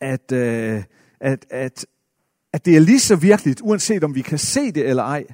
at, 0.00 0.32
øh, 0.32 0.82
at, 1.20 1.46
at, 1.50 1.86
at 2.52 2.64
det 2.64 2.76
er 2.76 2.80
lige 2.80 3.00
så 3.00 3.16
virkeligt, 3.16 3.60
uanset 3.60 4.04
om 4.04 4.14
vi 4.14 4.22
kan 4.22 4.38
se 4.38 4.72
det 4.72 4.88
eller 4.88 5.02
ej, 5.02 5.24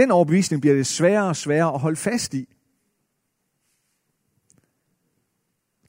den 0.00 0.10
overbevisning 0.10 0.60
bliver 0.60 0.76
det 0.76 0.86
sværere 0.86 1.28
og 1.28 1.36
sværere 1.36 1.74
at 1.74 1.80
holde 1.80 1.96
fast 1.96 2.34
i. 2.34 2.56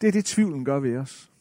Det 0.01 0.08
er 0.08 0.12
det, 0.12 0.25
tvivlen 0.25 0.65
gør 0.65 0.80
ved 0.80 0.98
os. 0.98 1.32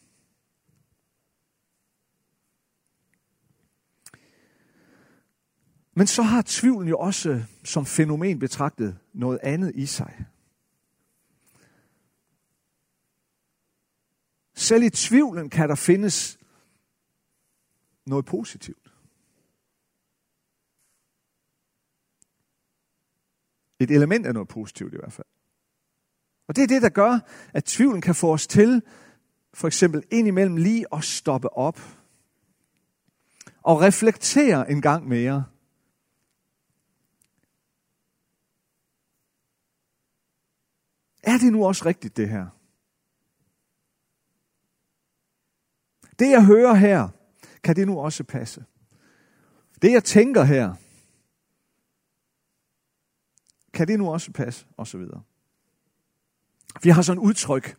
Men 5.95 6.07
så 6.07 6.23
har 6.23 6.43
tvivlen 6.47 6.89
jo 6.89 6.99
også 6.99 7.45
som 7.65 7.87
fænomen 7.87 8.39
betragtet 8.39 8.99
noget 9.13 9.39
andet 9.43 9.73
i 9.75 9.87
sig. 9.87 10.27
Selv 14.55 14.83
i 14.83 14.91
tvivlen 14.91 15.51
kan 15.51 15.69
der 15.69 15.75
findes 15.75 16.39
noget 18.07 18.25
positivt. 18.25 18.90
Et 23.81 23.91
element 23.91 24.27
af 24.27 24.35
noget 24.35 24.49
positivt 24.49 24.95
i 24.95 24.97
hvert 24.97 25.13
fald. 25.13 25.27
Og 26.49 26.57
det 26.57 26.63
er 26.63 26.67
det, 26.67 26.83
der 26.83 26.89
gør, 26.89 27.19
at 27.55 27.65
tvivlen 27.65 28.01
kan 28.01 28.15
få 28.15 28.33
os 28.33 28.47
til, 28.47 28.83
for 29.55 29.67
eksempel 29.67 30.05
indimellem 30.11 30.57
lige 30.57 30.87
at 30.93 31.05
stoppe 31.05 31.53
op 31.53 31.81
og 33.63 33.81
reflektere 33.81 34.71
en 34.71 34.83
gang 34.83 35.09
mere. 35.09 35.45
Er 41.23 41.39
det 41.39 41.53
nu 41.53 41.67
også 41.67 41.87
rigtigt, 41.87 42.17
det 42.17 42.29
her? 42.29 42.47
Det 46.19 46.31
jeg 46.31 46.47
hører 46.47 46.75
her, 46.75 47.09
kan 47.63 47.77
det 47.77 47.87
nu 47.87 48.01
også 48.01 48.25
passe? 48.25 48.65
Det 49.83 49.93
jeg 49.93 50.05
tænker 50.05 50.45
her, 50.45 50.75
kan 53.73 53.89
det 53.89 53.99
nu 53.99 54.11
også 54.11 54.33
passe? 54.33 54.67
Og 54.77 54.87
så 54.87 54.99
videre. 54.99 55.23
Vi 56.83 56.91
har 56.91 57.03
sådan 57.03 57.23
et 57.23 57.27
udtryk 57.27 57.77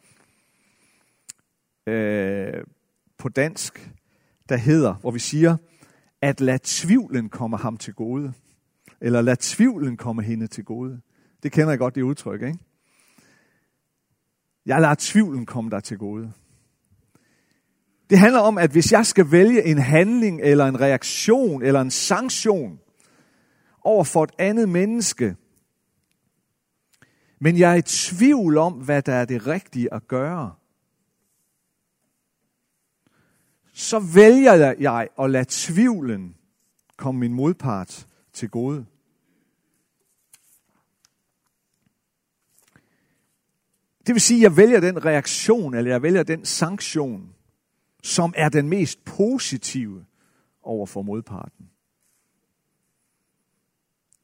øh, 1.88 2.64
på 3.18 3.30
dansk, 3.30 3.92
der 4.50 4.58
hedder, 4.58 4.94
hvor 4.94 5.12
vi 5.12 5.20
siger, 5.20 5.58
at 6.22 6.42
lad 6.42 6.60
tvivlen 6.64 7.30
komme 7.30 7.58
ham 7.58 7.78
til 7.78 7.94
gode. 7.94 8.34
Eller 9.02 9.22
lad 9.22 9.38
tvivlen 9.38 9.98
komme 9.98 10.24
hende 10.24 10.48
til 10.48 10.64
gode. 10.64 11.02
Det 11.44 11.52
kender 11.52 11.70
jeg 11.70 11.80
godt, 11.80 11.96
det 11.96 12.02
udtryk, 12.02 12.42
ikke? 12.42 12.60
Jeg 14.66 14.82
lader 14.82 14.96
tvivlen 15.00 15.46
komme 15.46 15.72
dig 15.72 15.84
til 15.84 15.98
gode. 15.98 16.34
Det 18.10 18.20
handler 18.20 18.40
om, 18.40 18.58
at 18.58 18.72
hvis 18.72 18.92
jeg 18.92 19.06
skal 19.06 19.32
vælge 19.32 19.64
en 19.64 19.78
handling, 19.78 20.42
eller 20.42 20.66
en 20.66 20.82
reaktion, 20.82 21.64
eller 21.64 21.82
en 21.82 21.92
sanktion 21.92 22.80
over 23.82 24.04
for 24.04 24.24
et 24.24 24.32
andet 24.38 24.70
menneske, 24.70 25.36
men 27.44 27.58
jeg 27.58 27.72
er 27.72 27.76
i 27.76 27.82
tvivl 27.82 28.58
om, 28.58 28.74
hvad 28.74 29.02
der 29.02 29.14
er 29.14 29.26
det 29.26 29.48
rigtige 29.48 29.94
at 29.94 30.08
gøre, 30.08 30.56
så 33.74 34.00
vælger 34.00 34.76
jeg 34.80 35.08
at 35.20 35.30
lade 35.30 35.46
tvivlen 35.50 36.36
komme 36.98 37.20
min 37.20 37.34
modpart 37.34 38.08
til 38.34 38.50
gode. 38.50 38.86
Det 44.08 44.16
vil 44.16 44.22
sige, 44.22 44.38
at 44.38 44.44
jeg 44.44 44.58
vælger 44.58 44.80
den 44.80 45.06
reaktion, 45.06 45.74
eller 45.74 45.92
jeg 45.92 46.02
vælger 46.02 46.24
den 46.24 46.46
sanktion, 46.46 47.36
som 48.04 48.34
er 48.38 48.50
den 48.50 48.70
mest 48.70 49.06
positive 49.06 50.06
over 50.64 50.86
for 50.86 51.02
modparten. 51.02 51.70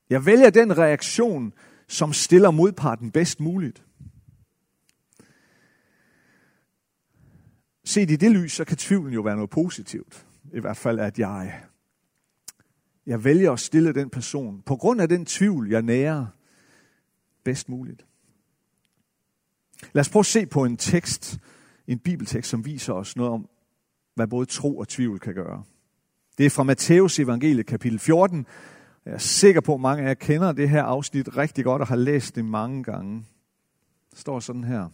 Jeg 0.09 0.25
vælger 0.25 0.49
den 0.49 0.77
reaktion, 0.77 1.53
som 1.87 2.13
stiller 2.13 2.51
modparten 2.51 3.11
bedst 3.11 3.39
muligt. 3.39 3.83
Set 7.83 8.11
i 8.11 8.15
det 8.15 8.31
lys, 8.31 8.51
så 8.51 8.65
kan 8.65 8.77
tvivlen 8.77 9.13
jo 9.13 9.21
være 9.21 9.35
noget 9.35 9.49
positivt. 9.49 10.27
I 10.53 10.59
hvert 10.59 10.77
fald, 10.77 10.99
at 10.99 11.19
jeg, 11.19 11.63
jeg 13.05 13.23
vælger 13.23 13.51
at 13.51 13.59
stille 13.59 13.93
den 13.93 14.09
person, 14.09 14.61
på 14.61 14.75
grund 14.75 15.01
af 15.01 15.09
den 15.09 15.25
tvivl, 15.25 15.69
jeg 15.69 15.81
nærer, 15.81 16.25
bedst 17.43 17.69
muligt. 17.69 18.05
Lad 19.93 20.01
os 20.01 20.09
prøve 20.09 20.21
at 20.21 20.25
se 20.25 20.45
på 20.45 20.65
en 20.65 20.77
tekst, 20.77 21.39
en 21.87 21.99
bibeltekst, 21.99 22.49
som 22.49 22.65
viser 22.65 22.93
os 22.93 23.15
noget 23.15 23.31
om, 23.31 23.49
hvad 24.15 24.27
både 24.27 24.45
tro 24.45 24.77
og 24.77 24.87
tvivl 24.87 25.19
kan 25.19 25.33
gøre. 25.33 25.63
Det 26.37 26.45
er 26.45 26.49
fra 26.49 26.63
Matteus 26.63 27.19
evangelie 27.19 27.63
kapitel 27.63 27.99
14. 27.99 28.45
Jeg 29.07 29.13
er 29.13 29.17
sikker 29.17 29.61
på, 29.61 29.73
at 29.73 29.79
mange 29.81 30.03
af 30.03 30.07
jer 30.07 30.13
kender 30.13 30.51
det 30.51 30.69
her 30.69 30.83
afsnit 30.83 31.37
rigtig 31.37 31.63
godt 31.63 31.81
og 31.81 31.87
har 31.87 31.95
læst 31.95 32.35
det 32.35 32.45
mange 32.45 32.83
gange. 32.83 33.25
Det 34.11 34.19
står 34.19 34.39
sådan 34.39 34.63
her. 34.63 34.89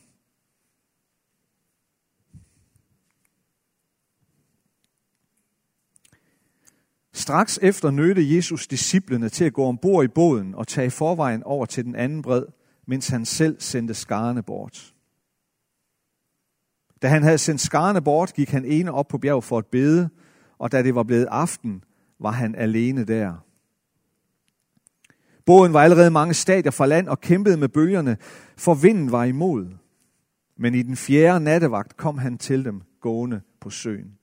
Straks 7.13 7.59
efter 7.61 7.91
nødte 7.91 8.35
Jesus 8.35 8.67
disciplene 8.67 9.29
til 9.29 9.45
at 9.45 9.53
gå 9.53 9.65
ombord 9.65 10.05
i 10.05 10.07
båden 10.07 10.55
og 10.55 10.67
tage 10.67 10.91
forvejen 10.91 11.43
over 11.43 11.65
til 11.65 11.85
den 11.85 11.95
anden 11.95 12.21
bred, 12.21 12.45
mens 12.85 13.07
han 13.07 13.25
selv 13.25 13.61
sendte 13.61 13.93
skarne 13.93 14.43
bort. 14.43 14.93
Da 17.01 17.07
han 17.07 17.23
havde 17.23 17.37
sendt 17.37 17.61
skarne 17.61 18.01
bort, 18.01 18.33
gik 18.33 18.49
han 18.49 18.65
ene 18.65 18.91
op 18.91 19.07
på 19.07 19.17
bjerg 19.17 19.43
for 19.43 19.57
at 19.57 19.65
bede, 19.65 20.09
og 20.57 20.71
da 20.71 20.83
det 20.83 20.95
var 20.95 21.03
blevet 21.03 21.25
aften, 21.25 21.83
var 22.19 22.31
han 22.31 22.55
alene 22.55 23.05
der. 23.05 23.43
Båden 25.45 25.73
var 25.73 25.81
allerede 25.81 26.11
mange 26.11 26.33
stadier 26.33 26.71
fra 26.71 26.85
land 26.85 27.07
og 27.07 27.21
kæmpede 27.21 27.57
med 27.57 27.69
bølgerne, 27.69 28.17
for 28.57 28.73
vinden 28.73 29.11
var 29.11 29.23
imod. 29.23 29.67
Men 30.57 30.75
i 30.75 30.81
den 30.81 30.95
fjerde 30.95 31.43
nattevagt 31.43 31.97
kom 31.97 32.17
han 32.17 32.37
til 32.37 32.65
dem 32.65 32.81
gående 33.01 33.41
på 33.61 33.69
søen. 33.69 34.17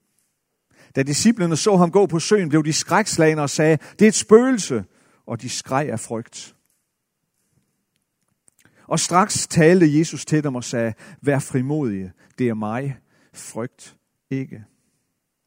Da 0.95 1.03
disciplene 1.03 1.57
så 1.57 1.75
ham 1.75 1.91
gå 1.91 2.05
på 2.05 2.19
søen, 2.19 2.49
blev 2.49 2.65
de 2.65 2.73
skrækslagende 2.73 3.43
og 3.43 3.49
sagde, 3.49 3.77
det 3.99 4.05
er 4.05 4.09
et 4.09 4.15
spøgelse, 4.15 4.85
og 5.25 5.41
de 5.41 5.49
skreg 5.49 5.89
af 5.89 5.99
frygt. 5.99 6.55
Og 8.87 8.99
straks 8.99 9.47
talte 9.47 9.99
Jesus 9.99 10.25
til 10.25 10.43
dem 10.43 10.55
og 10.55 10.63
sagde, 10.63 10.93
vær 11.21 11.39
frimodige, 11.39 12.11
det 12.37 12.49
er 12.49 12.53
mig, 12.53 12.97
frygt 13.33 13.97
ikke. 14.29 14.65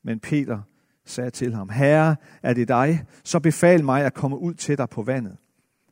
Men 0.04 0.20
Peter 0.20 0.60
sagde 1.04 1.30
til 1.30 1.54
ham, 1.54 1.68
Herre, 1.68 2.16
er 2.42 2.54
det 2.54 2.68
dig, 2.68 3.04
så 3.24 3.40
befal 3.40 3.84
mig 3.84 4.04
at 4.04 4.14
komme 4.14 4.38
ud 4.38 4.54
til 4.54 4.78
dig 4.78 4.88
på 4.90 5.02
vandet. 5.02 5.36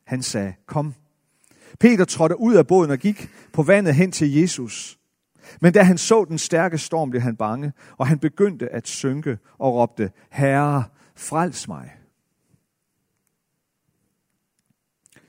Han 0.05 0.23
sagde, 0.23 0.53
kom. 0.65 0.93
Peter 1.79 2.05
trådte 2.05 2.39
ud 2.39 2.55
af 2.55 2.67
båden 2.67 2.91
og 2.91 2.97
gik 2.97 3.29
på 3.53 3.63
vandet 3.63 3.95
hen 3.95 4.11
til 4.11 4.33
Jesus. 4.33 4.99
Men 5.61 5.73
da 5.73 5.83
han 5.83 5.97
så 5.97 6.25
den 6.25 6.37
stærke 6.37 6.77
storm, 6.77 7.09
blev 7.09 7.21
han 7.21 7.35
bange, 7.35 7.73
og 7.97 8.07
han 8.07 8.19
begyndte 8.19 8.69
at 8.69 8.87
synke 8.87 9.37
og 9.57 9.73
råbte, 9.73 10.11
Herre, 10.31 10.83
frels 11.15 11.67
mig. 11.67 11.97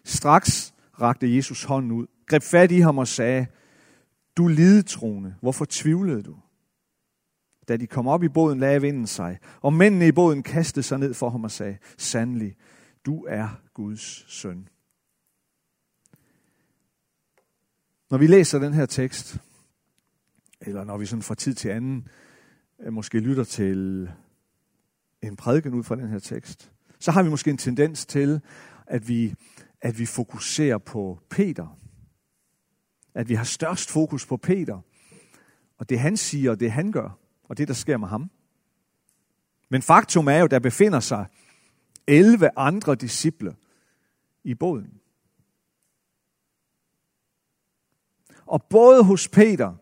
Straks 0.04 0.74
rakte 1.00 1.36
Jesus 1.36 1.64
hånden 1.64 1.92
ud, 1.92 2.06
greb 2.26 2.42
fat 2.42 2.72
i 2.72 2.80
ham 2.80 2.98
og 2.98 3.08
sagde, 3.08 3.46
du 4.36 4.46
lidetroende, 4.46 5.34
hvorfor 5.40 5.66
tvivlede 5.68 6.22
du? 6.22 6.36
Da 7.68 7.76
de 7.76 7.86
kom 7.86 8.08
op 8.08 8.22
i 8.22 8.28
båden, 8.28 8.60
lagde 8.60 8.80
vinden 8.80 9.06
sig, 9.06 9.38
og 9.60 9.72
mændene 9.72 10.08
i 10.08 10.12
båden 10.12 10.42
kastede 10.42 10.82
sig 10.82 10.98
ned 10.98 11.14
for 11.14 11.30
ham 11.30 11.44
og 11.44 11.50
sagde, 11.50 11.78
sandelig, 11.98 12.56
du 13.06 13.24
er 13.24 13.60
Guds 13.74 14.32
søn. 14.32 14.68
Når 18.10 18.18
vi 18.18 18.26
læser 18.26 18.58
den 18.58 18.72
her 18.72 18.86
tekst, 18.86 19.38
eller 20.60 20.84
når 20.84 20.98
vi 20.98 21.06
sådan 21.06 21.22
fra 21.22 21.34
tid 21.34 21.54
til 21.54 21.68
anden 21.68 22.08
øh, 22.80 22.92
måske 22.92 23.20
lytter 23.20 23.44
til 23.44 24.10
en 25.22 25.36
prædiken 25.36 25.74
ud 25.74 25.84
fra 25.84 25.96
den 25.96 26.08
her 26.08 26.18
tekst, 26.18 26.72
så 26.98 27.10
har 27.10 27.22
vi 27.22 27.30
måske 27.30 27.50
en 27.50 27.58
tendens 27.58 28.06
til, 28.06 28.40
at 28.86 29.08
vi, 29.08 29.34
at 29.80 29.98
vi 29.98 30.06
fokuserer 30.06 30.78
på 30.78 31.20
Peter. 31.30 31.78
At 33.14 33.28
vi 33.28 33.34
har 33.34 33.44
størst 33.44 33.90
fokus 33.90 34.26
på 34.26 34.36
Peter. 34.36 34.80
Og 35.78 35.88
det 35.88 36.00
han 36.00 36.16
siger, 36.16 36.50
og 36.50 36.60
det 36.60 36.72
han 36.72 36.92
gør, 36.92 37.18
og 37.44 37.58
det 37.58 37.68
der 37.68 37.74
sker 37.74 37.96
med 37.96 38.08
ham. 38.08 38.30
Men 39.68 39.82
faktum 39.82 40.28
er 40.28 40.38
jo, 40.38 40.46
der 40.46 40.58
befinder 40.58 41.00
sig 41.00 41.26
11 42.06 42.50
andre 42.56 42.94
disciple 42.94 43.56
i 44.44 44.54
båden. 44.54 45.00
Og 48.46 48.64
både 48.70 49.04
hos 49.04 49.28
Peter 49.28 49.74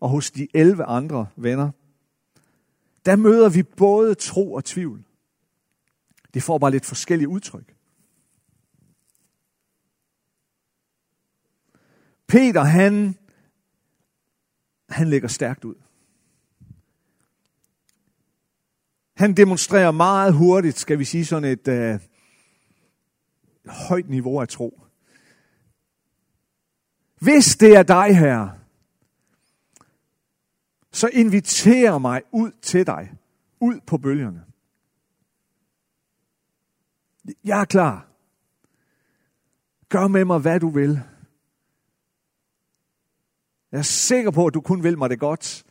og 0.00 0.08
hos 0.08 0.30
de 0.30 0.48
11 0.54 0.84
andre 0.84 1.28
venner, 1.36 1.70
der 3.04 3.16
møder 3.16 3.48
vi 3.48 3.62
både 3.62 4.14
tro 4.14 4.52
og 4.52 4.64
tvivl. 4.64 5.04
Det 6.34 6.42
får 6.42 6.58
bare 6.58 6.70
lidt 6.70 6.86
forskellige 6.86 7.28
udtryk. 7.28 7.76
Peter, 12.26 12.62
han, 12.62 13.18
han 14.88 15.08
lægger 15.08 15.28
stærkt 15.28 15.64
ud. 15.64 15.74
Han 19.20 19.34
demonstrerer 19.34 19.90
meget 19.90 20.34
hurtigt, 20.34 20.78
skal 20.78 20.98
vi 20.98 21.04
sige 21.04 21.26
sådan 21.26 21.50
et 21.50 21.68
øh, 21.68 22.00
højt 23.66 24.08
niveau 24.08 24.40
af 24.40 24.48
tro. 24.48 24.80
Hvis 27.18 27.56
det 27.56 27.76
er 27.76 27.82
dig 27.82 28.18
her, 28.18 28.48
så 30.92 31.08
inviter 31.12 31.98
mig 31.98 32.22
ud 32.32 32.50
til 32.62 32.86
dig, 32.86 33.12
ud 33.60 33.80
på 33.86 33.98
bølgerne. 33.98 34.44
Jeg 37.44 37.60
er 37.60 37.64
klar. 37.64 38.06
Gør 39.88 40.08
med 40.08 40.24
mig, 40.24 40.38
hvad 40.38 40.60
du 40.60 40.68
vil. 40.68 41.00
Jeg 43.72 43.78
er 43.78 43.82
sikker 43.82 44.30
på, 44.30 44.46
at 44.46 44.54
du 44.54 44.60
kun 44.60 44.82
vil 44.82 44.98
mig 44.98 45.10
det 45.10 45.20
godt. 45.20 45.64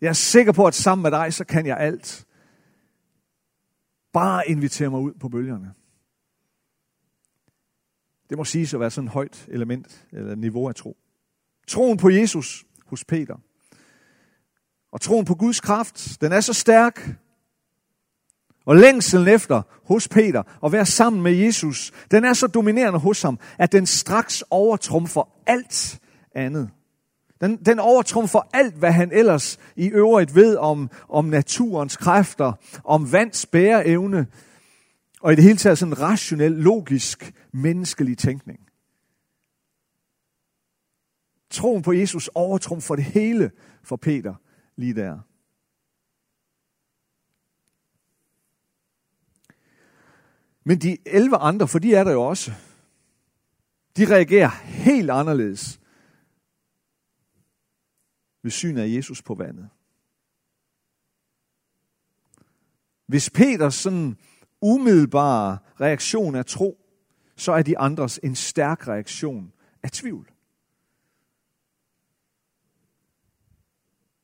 Jeg 0.00 0.08
er 0.08 0.12
sikker 0.12 0.52
på, 0.52 0.66
at 0.66 0.74
sammen 0.74 1.02
med 1.02 1.10
dig, 1.10 1.34
så 1.34 1.44
kan 1.44 1.66
jeg 1.66 1.76
alt. 1.76 2.26
Bare 4.12 4.48
inviter 4.48 4.88
mig 4.88 5.00
ud 5.00 5.12
på 5.14 5.28
bølgerne. 5.28 5.74
Det 8.30 8.38
må 8.38 8.44
siges 8.44 8.74
at 8.74 8.80
være 8.80 8.90
sådan 8.90 9.08
et 9.08 9.12
højt 9.12 9.46
element 9.48 10.06
eller 10.12 10.34
niveau 10.34 10.68
af 10.68 10.74
tro. 10.74 10.96
Troen 11.66 11.98
på 11.98 12.10
Jesus 12.10 12.64
hos 12.86 13.04
Peter. 13.04 13.36
Og 14.92 15.00
troen 15.00 15.24
på 15.24 15.34
Guds 15.34 15.60
kraft, 15.60 16.20
den 16.20 16.32
er 16.32 16.40
så 16.40 16.52
stærk. 16.52 17.08
Og 18.64 18.76
længselen 18.76 19.28
efter 19.28 19.62
hos 19.84 20.08
Peter 20.08 20.42
at 20.64 20.72
være 20.72 20.86
sammen 20.86 21.22
med 21.22 21.32
Jesus, 21.32 21.92
den 22.10 22.24
er 22.24 22.32
så 22.32 22.46
dominerende 22.46 22.98
hos 22.98 23.22
ham, 23.22 23.38
at 23.58 23.72
den 23.72 23.86
straks 23.86 24.44
overtrumfer 24.50 25.28
alt 25.46 26.00
andet. 26.34 26.70
Den, 27.40 27.56
den 27.56 27.78
overtrumfer 27.78 28.40
alt, 28.52 28.74
hvad 28.74 28.92
han 28.92 29.12
ellers 29.12 29.58
i 29.76 29.88
øvrigt 29.88 30.34
ved 30.34 30.56
om, 30.56 30.90
om 31.08 31.24
naturens 31.24 31.96
kræfter, 31.96 32.52
om 32.84 33.12
vands 33.12 33.46
bæreevne, 33.46 34.26
og 35.20 35.32
i 35.32 35.36
det 35.36 35.44
hele 35.44 35.56
taget 35.56 35.78
sådan 35.78 35.92
en 35.92 36.00
rationel, 36.00 36.52
logisk, 36.52 37.34
menneskelig 37.52 38.18
tænkning. 38.18 38.60
Troen 41.50 41.82
på 41.82 41.92
Jesus 41.92 42.30
overtrumfer 42.34 42.94
det 42.94 43.04
hele 43.04 43.50
for 43.82 43.96
Peter 43.96 44.34
lige 44.76 44.94
der. 44.94 45.18
Men 50.64 50.78
de 50.78 50.96
11 51.06 51.36
andre, 51.36 51.68
for 51.68 51.78
de 51.78 51.94
er 51.94 52.04
der 52.04 52.12
jo 52.12 52.22
også, 52.22 52.52
de 53.96 54.14
reagerer 54.14 54.48
helt 54.64 55.10
anderledes 55.10 55.79
ved 58.42 58.50
syn 58.50 58.78
af 58.78 58.88
Jesus 58.88 59.22
på 59.22 59.34
vandet. 59.34 59.68
Hvis 63.06 63.30
Peters 63.30 63.74
sådan 63.74 64.16
umiddelbare 64.60 65.58
reaktion 65.80 66.34
er 66.34 66.42
tro, 66.42 66.78
så 67.36 67.52
er 67.52 67.62
de 67.62 67.78
andres 67.78 68.20
en 68.22 68.34
stærk 68.34 68.88
reaktion 68.88 69.52
af 69.82 69.90
tvivl. 69.90 70.30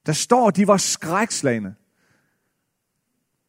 Der 0.07 0.13
står, 0.13 0.51
de 0.51 0.67
var 0.67 0.77
skrækslagende. 0.77 1.75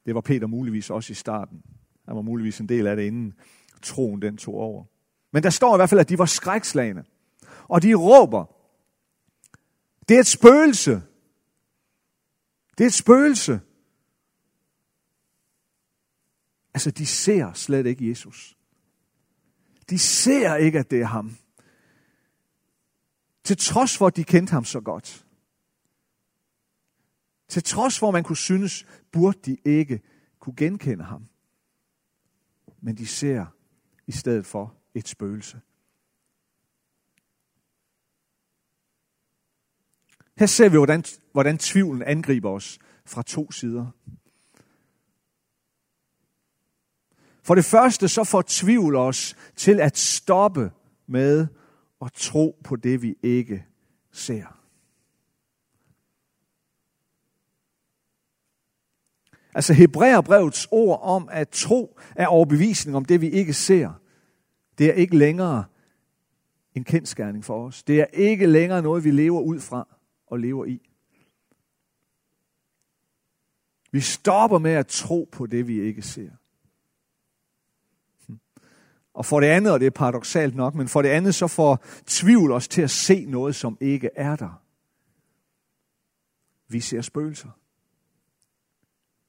Det 0.06 0.16
var 0.16 0.22
Peter 0.22 0.48
muligvis 0.48 0.90
også 0.90 1.12
i 1.12 1.16
starten. 1.16 1.64
Han 2.06 2.16
var 2.16 2.22
muligvis 2.22 2.60
en 2.60 2.70
del 2.70 2.88
af 2.88 2.96
det, 2.96 3.04
inden 3.04 3.34
troen 3.82 4.22
den 4.22 4.38
tog 4.38 4.56
over. 4.56 4.86
Men 5.32 5.44
der 5.44 5.50
står 5.50 5.76
i 5.76 5.78
hvert 5.78 5.90
fald, 5.90 6.00
at 6.00 6.10
de 6.10 6.18
var 6.18 6.26
skrækslagende. 6.26 7.04
Og 7.68 7.84
de 7.84 7.94
råber, 7.94 8.57
det 10.08 10.16
er 10.16 10.20
et 10.20 10.28
spøgelse. 10.28 10.92
Det 12.78 12.84
er 12.84 12.88
et 12.88 12.94
spøgelse. 12.94 13.62
Altså, 16.74 16.92
de 16.92 17.06
ser 17.06 17.54
slet 17.54 17.86
ikke 17.86 18.10
Jesus. 18.10 18.58
De 19.90 20.00
ser 20.00 20.56
ikke, 20.56 20.80
at 20.80 20.92
det 20.92 21.02
er 21.02 21.06
ham. 21.06 21.38
Til 23.44 23.58
trods 23.58 23.98
for, 23.98 24.08
at 24.08 24.16
de 24.16 24.24
kendte 24.24 24.52
ham 24.52 24.66
så 24.66 24.80
godt. 24.80 25.26
Til 27.48 27.64
trods 27.64 28.00
for, 28.00 28.08
at 28.08 28.14
man 28.14 28.24
kunne 28.24 28.38
synes, 28.38 28.86
burde 29.12 29.40
de 29.46 29.58
ikke 29.66 30.02
kunne 30.40 30.56
genkende 30.56 31.04
ham. 31.04 31.28
Men 32.82 32.98
de 32.98 33.08
ser 33.08 33.46
i 34.08 34.12
stedet 34.12 34.46
for 34.46 34.76
et 34.94 35.08
spøgelse. 35.08 35.62
Her 40.38 40.46
ser 40.46 40.70
vi, 40.70 40.78
hvordan, 40.78 41.04
hvordan 41.32 41.58
tvivlen 41.58 42.04
angriber 42.04 42.50
os 42.50 42.80
fra 43.06 43.22
to 43.22 43.52
sider. 43.52 43.86
For 47.44 47.56
det 47.56 47.66
første 47.66 48.08
så 48.08 48.24
får 48.24 48.44
tvivl 48.48 48.96
os 48.96 49.36
til 49.56 49.80
at 49.80 49.98
stoppe 49.98 50.72
med 51.08 51.48
at 52.02 52.14
tro 52.14 52.60
på 52.64 52.76
det, 52.76 53.02
vi 53.02 53.16
ikke 53.24 53.66
ser. 54.12 54.58
Altså 59.54 59.74
Hebræerbrevets 59.74 60.68
ord 60.72 61.00
om 61.04 61.30
at 61.32 61.50
tro 61.50 62.00
er 62.16 62.28
overbevisning 62.28 62.98
om 62.98 63.06
det, 63.06 63.22
vi 63.22 63.30
ikke 63.30 63.54
ser. 63.54 64.02
Det 64.78 64.90
er 64.90 64.94
ikke 64.94 65.18
længere 65.18 65.66
en 66.76 66.84
kendskærning 66.84 67.46
for 67.46 67.66
os. 67.66 67.84
Det 67.84 68.02
er 68.02 68.06
ikke 68.06 68.46
længere 68.46 68.82
noget, 68.82 69.04
vi 69.04 69.12
lever 69.12 69.42
ud 69.42 69.60
fra 69.60 69.97
og 70.28 70.40
lever 70.40 70.66
i. 70.66 70.90
Vi 73.92 74.02
stopper 74.02 74.58
med 74.58 74.72
at 74.72 74.88
tro 74.88 75.30
på 75.32 75.46
det, 75.46 75.68
vi 75.68 75.82
ikke 75.82 76.02
ser. 76.02 76.32
Hm. 78.28 78.40
Og 79.14 79.26
for 79.26 79.40
det 79.40 79.48
andet, 79.48 79.74
og 79.74 79.80
det 79.80 79.86
er 79.86 79.92
paradoxalt 79.92 80.56
nok, 80.56 80.76
men 80.76 80.88
for 80.88 81.02
det 81.02 81.10
andet 81.10 81.36
så 81.36 81.48
får 81.48 81.84
tvivl 82.06 82.52
os 82.52 82.68
til 82.68 82.82
at 82.82 82.92
se 82.92 83.26
noget, 83.26 83.56
som 83.56 83.78
ikke 83.82 84.10
er 84.16 84.36
der. 84.36 84.62
Vi 86.68 86.80
ser 86.80 87.02
spøgelser. 87.02 87.50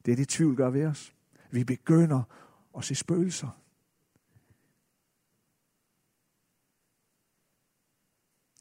Det 0.05 0.13
er 0.13 0.17
det, 0.17 0.29
tvivl 0.29 0.57
gør 0.57 0.71
ved 0.71 0.87
os. 0.87 1.15
Vi 1.51 1.65
begynder 1.65 2.23
at 2.77 2.85
se 2.85 2.95
spøgelser. 2.95 3.49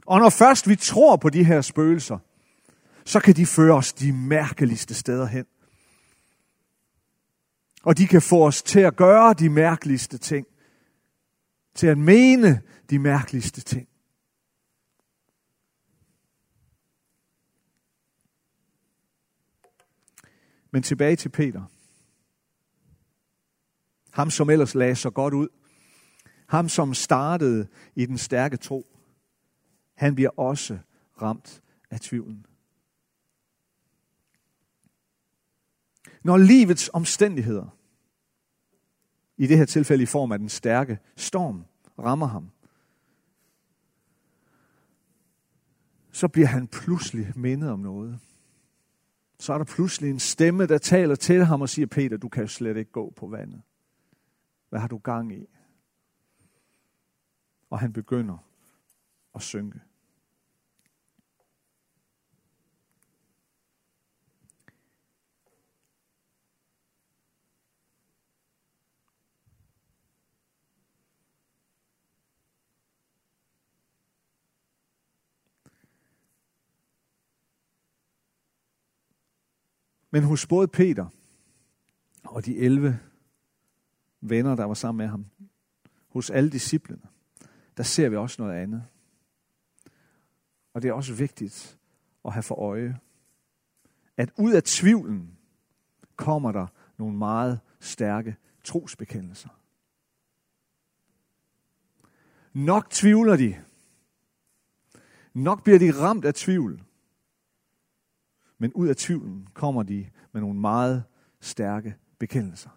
Og 0.06 0.20
når 0.20 0.30
først 0.30 0.70
vi 0.70 0.76
tror 0.76 1.16
på 1.16 1.30
de 1.30 1.44
her 1.44 1.62
spøgelser, 1.62 2.20
så 3.08 3.20
kan 3.20 3.36
de 3.36 3.46
føre 3.46 3.76
os 3.76 3.94
de 3.94 4.14
mærkeligste 4.14 4.94
steder 4.94 5.26
hen. 5.26 5.46
Og 7.84 7.98
de 7.98 8.08
kan 8.08 8.22
få 8.22 8.48
os 8.48 8.64
til 8.64 8.80
at 8.80 8.96
gøre 8.96 9.34
de 9.34 9.50
mærkeligste 9.50 10.18
ting. 10.18 10.48
Til 11.76 11.88
at 11.88 11.98
mene 11.98 12.62
de 12.90 13.00
mærkeligste 13.00 13.62
ting. 13.62 13.88
Men 20.72 20.84
tilbage 20.84 21.16
til 21.16 21.30
Peter. 21.30 21.64
Ham, 24.12 24.30
som 24.30 24.50
ellers 24.50 24.76
lagde 24.76 24.96
så 24.96 25.10
godt 25.10 25.34
ud. 25.34 25.48
Ham, 26.48 26.70
som 26.70 26.94
startede 26.94 27.68
i 27.96 28.06
den 28.06 28.18
stærke 28.18 28.58
tro. 28.58 28.98
Han 29.96 30.16
bliver 30.16 30.40
også 30.40 30.78
ramt 31.22 31.62
af 31.92 32.00
tvivlen. 32.00 32.46
Når 36.28 36.38
livets 36.38 36.90
omstændigheder, 36.94 37.78
i 39.38 39.48
det 39.48 39.58
her 39.58 39.66
tilfælde 39.66 40.04
i 40.04 40.06
form 40.06 40.32
af 40.32 40.40
den 40.40 40.50
stærke 40.50 41.00
storm, 41.16 41.66
rammer 42.00 42.26
ham, 42.26 42.52
så 46.12 46.28
bliver 46.28 46.48
han 46.48 46.68
pludselig 46.68 47.34
mindet 47.36 47.70
om 47.70 47.80
noget. 47.80 48.20
Så 49.40 49.54
er 49.54 49.58
der 49.58 49.66
pludselig 49.66 50.10
en 50.10 50.20
stemme, 50.20 50.66
der 50.66 50.78
taler 50.78 51.16
til 51.16 51.46
ham 51.46 51.62
og 51.62 51.70
siger, 51.70 51.86
Peter, 51.86 52.18
du 52.18 52.30
kan 52.30 52.44
jo 52.44 52.48
slet 52.48 52.78
ikke 52.78 52.92
gå 52.92 53.14
på 53.16 53.28
vandet. 53.28 53.62
Hvad 54.70 54.80
har 54.80 54.88
du 54.88 54.98
gang 54.98 55.34
i? 55.34 55.46
Og 57.70 57.80
han 57.80 57.94
begynder 57.94 58.38
at 59.36 59.42
synke. 59.42 59.80
Men 80.12 80.24
hos 80.24 80.48
både 80.48 80.68
Peter 80.68 81.08
og 82.24 82.46
de 82.46 82.58
11 82.58 83.00
venner, 84.22 84.56
der 84.56 84.66
var 84.66 84.74
sammen 84.74 84.98
med 84.98 85.08
ham, 85.08 85.26
hos 86.08 86.30
alle 86.30 86.50
disciplene, 86.50 87.02
der 87.78 87.84
ser 87.84 88.10
vi 88.10 88.16
også 88.16 88.42
noget 88.42 88.58
andet. 88.58 88.84
Og 90.74 90.82
det 90.82 90.90
er 90.90 90.94
også 90.94 91.14
vigtigt 91.14 91.78
at 92.26 92.34
have 92.34 92.44
for 92.44 92.56
øje, 92.56 93.00
at 94.18 94.32
ud 94.38 94.54
af 94.54 94.64
tvivlen 94.64 95.38
kommer 96.16 96.52
der 96.52 96.68
nogle 96.98 97.18
meget 97.18 97.60
stærke 97.80 98.36
trosbekendelser. 98.64 99.50
Nok 102.54 102.90
tvivler 102.90 103.38
de. 103.38 103.64
Nok 105.34 105.64
bliver 105.64 105.80
de 105.80 105.92
ramt 105.92 106.26
af 106.26 106.34
tvivl. 106.34 106.84
Men 108.58 108.74
ud 108.74 108.88
af 108.88 108.96
tvivlen 108.96 109.48
kommer 109.54 109.84
de 109.84 110.10
med 110.32 110.42
nogle 110.42 110.60
meget 110.60 111.04
stærke 111.40 111.96
bekendelser. 112.20 112.70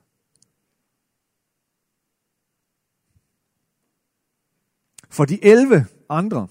For 5.08 5.24
de 5.24 5.44
11 5.44 5.86
andre, 6.08 6.48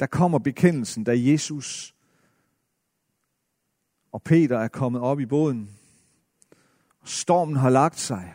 der 0.00 0.06
kommer 0.06 0.38
bekendelsen, 0.38 1.04
da 1.04 1.12
Jesus 1.16 1.94
og 4.12 4.22
Peter 4.22 4.58
er 4.58 4.68
kommet 4.68 5.02
op 5.02 5.20
i 5.20 5.26
båden. 5.26 5.78
Stormen 7.04 7.56
har 7.56 7.70
lagt 7.70 7.98
sig, 7.98 8.34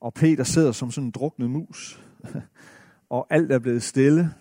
og 0.00 0.14
Peter 0.14 0.44
sidder 0.44 0.72
som 0.72 0.90
sådan 0.90 1.06
en 1.06 1.10
druknet 1.10 1.50
mus, 1.50 2.04
og 3.08 3.26
alt 3.30 3.52
er 3.52 3.58
blevet 3.58 3.82
stille 3.82 4.34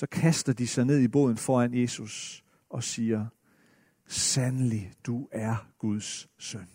så 0.00 0.06
kaster 0.06 0.52
de 0.52 0.66
sig 0.66 0.84
ned 0.84 0.98
i 0.98 1.08
båden 1.08 1.36
foran 1.36 1.74
Jesus 1.74 2.44
og 2.68 2.84
siger, 2.84 3.26
Sandelig, 4.06 4.92
du 5.06 5.28
er 5.32 5.68
Guds 5.78 6.28
søn. 6.38 6.68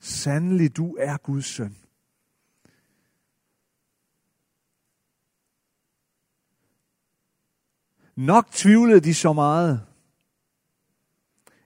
Sandelig, 0.00 0.76
du 0.76 0.96
er 0.96 1.16
Guds 1.16 1.46
søn. 1.46 1.76
Nok 8.16 8.50
tvivlede 8.50 9.00
de 9.00 9.14
så 9.14 9.32
meget, 9.32 9.86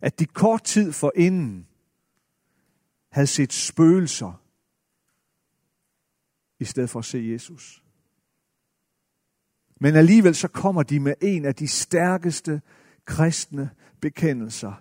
at 0.01 0.19
de 0.19 0.27
kort 0.27 0.65
tid 0.65 0.93
for 0.93 1.13
inden 1.17 1.69
havde 3.09 3.27
set 3.27 3.53
spøgelser, 3.53 4.43
i 6.59 6.65
stedet 6.65 6.91
for 6.91 6.99
at 6.99 7.05
se 7.05 7.29
Jesus. 7.33 7.82
Men 9.83 9.97
alligevel 9.97 10.35
så 10.35 10.49
kommer 10.49 10.83
de 10.83 11.01
med 11.01 11.15
en 11.21 11.45
af 11.45 11.55
de 11.55 11.69
stærkeste 11.69 12.63
kristne 13.05 13.71
bekendelser. 14.01 14.73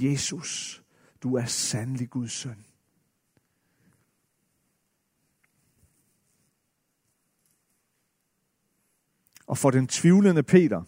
Jesus, 0.00 0.82
du 1.22 1.34
er 1.34 1.44
sandelig 1.44 2.10
Guds 2.10 2.32
søn. 2.32 2.64
Og 9.46 9.58
for 9.58 9.70
den 9.70 9.86
tvivlende 9.86 10.42
Peter, 10.42 10.82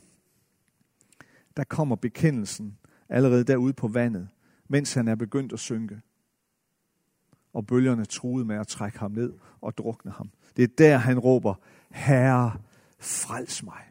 der 1.57 1.65
kommer 1.65 1.97
bekendelsen 1.97 2.79
allerede 3.09 3.45
derude 3.45 3.73
på 3.73 3.89
vandet, 3.89 4.29
mens 4.69 4.95
han 4.95 5.09
er 5.09 5.15
begyndt 5.15 5.53
at 5.53 5.59
synke. 5.59 6.01
Og 7.53 7.67
bølgerne 7.67 8.05
truede 8.05 8.45
med 8.45 8.57
at 8.57 8.67
trække 8.67 8.99
ham 8.99 9.11
ned 9.11 9.33
og 9.61 9.77
drukne 9.79 10.11
ham. 10.11 10.31
Det 10.57 10.63
er 10.63 10.75
der, 10.79 10.97
han 10.97 11.19
råber, 11.19 11.55
Herre, 11.91 12.59
frels 13.03 13.63
mig. 13.63 13.89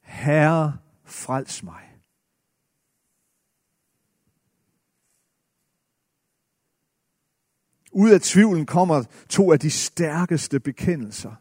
Herre, 0.00 0.78
frels 1.04 1.62
mig. 1.62 1.90
Ud 7.92 8.10
af 8.10 8.20
tvivlen 8.20 8.66
kommer 8.66 9.04
to 9.28 9.52
af 9.52 9.60
de 9.60 9.70
stærkeste 9.70 10.60
bekendelser, 10.60 11.34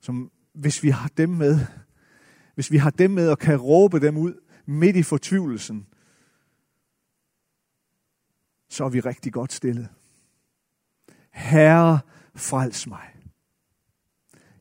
som 0.00 0.32
hvis 0.52 0.82
vi 0.82 0.90
har 0.90 1.08
dem 1.08 1.28
med, 1.28 1.66
hvis 2.54 2.70
vi 2.70 2.76
har 2.76 2.90
dem 2.90 3.10
med 3.10 3.30
og 3.30 3.38
kan 3.38 3.60
råbe 3.60 4.00
dem 4.00 4.16
ud 4.16 4.40
midt 4.66 4.96
i 4.96 5.02
fortvivlelsen, 5.02 5.86
så 8.68 8.84
er 8.84 8.88
vi 8.88 9.00
rigtig 9.00 9.32
godt 9.32 9.52
stillet. 9.52 9.88
Herre, 11.30 12.00
frels 12.38 12.86
mig. 12.86 13.14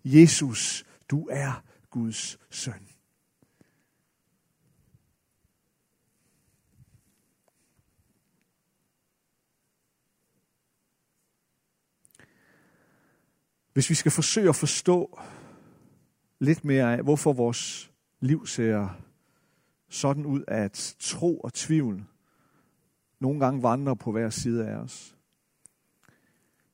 Jesus, 0.03 0.85
du 1.09 1.27
er 1.31 1.63
Guds 1.89 2.37
søn. 2.49 2.87
Hvis 13.73 13.89
vi 13.89 13.95
skal 13.95 14.11
forsøge 14.11 14.49
at 14.49 14.55
forstå 14.55 15.19
lidt 16.39 16.65
mere 16.65 16.93
af, 16.93 17.03
hvorfor 17.03 17.33
vores 17.33 17.91
liv 18.19 18.47
ser 18.47 19.01
sådan 19.89 20.25
ud, 20.25 20.43
at 20.47 20.95
tro 20.99 21.39
og 21.39 21.53
tvivl 21.53 22.05
nogle 23.19 23.39
gange 23.39 23.63
vandrer 23.63 23.93
på 23.93 24.11
hver 24.11 24.29
side 24.29 24.67
af 24.67 24.75
os, 24.75 25.17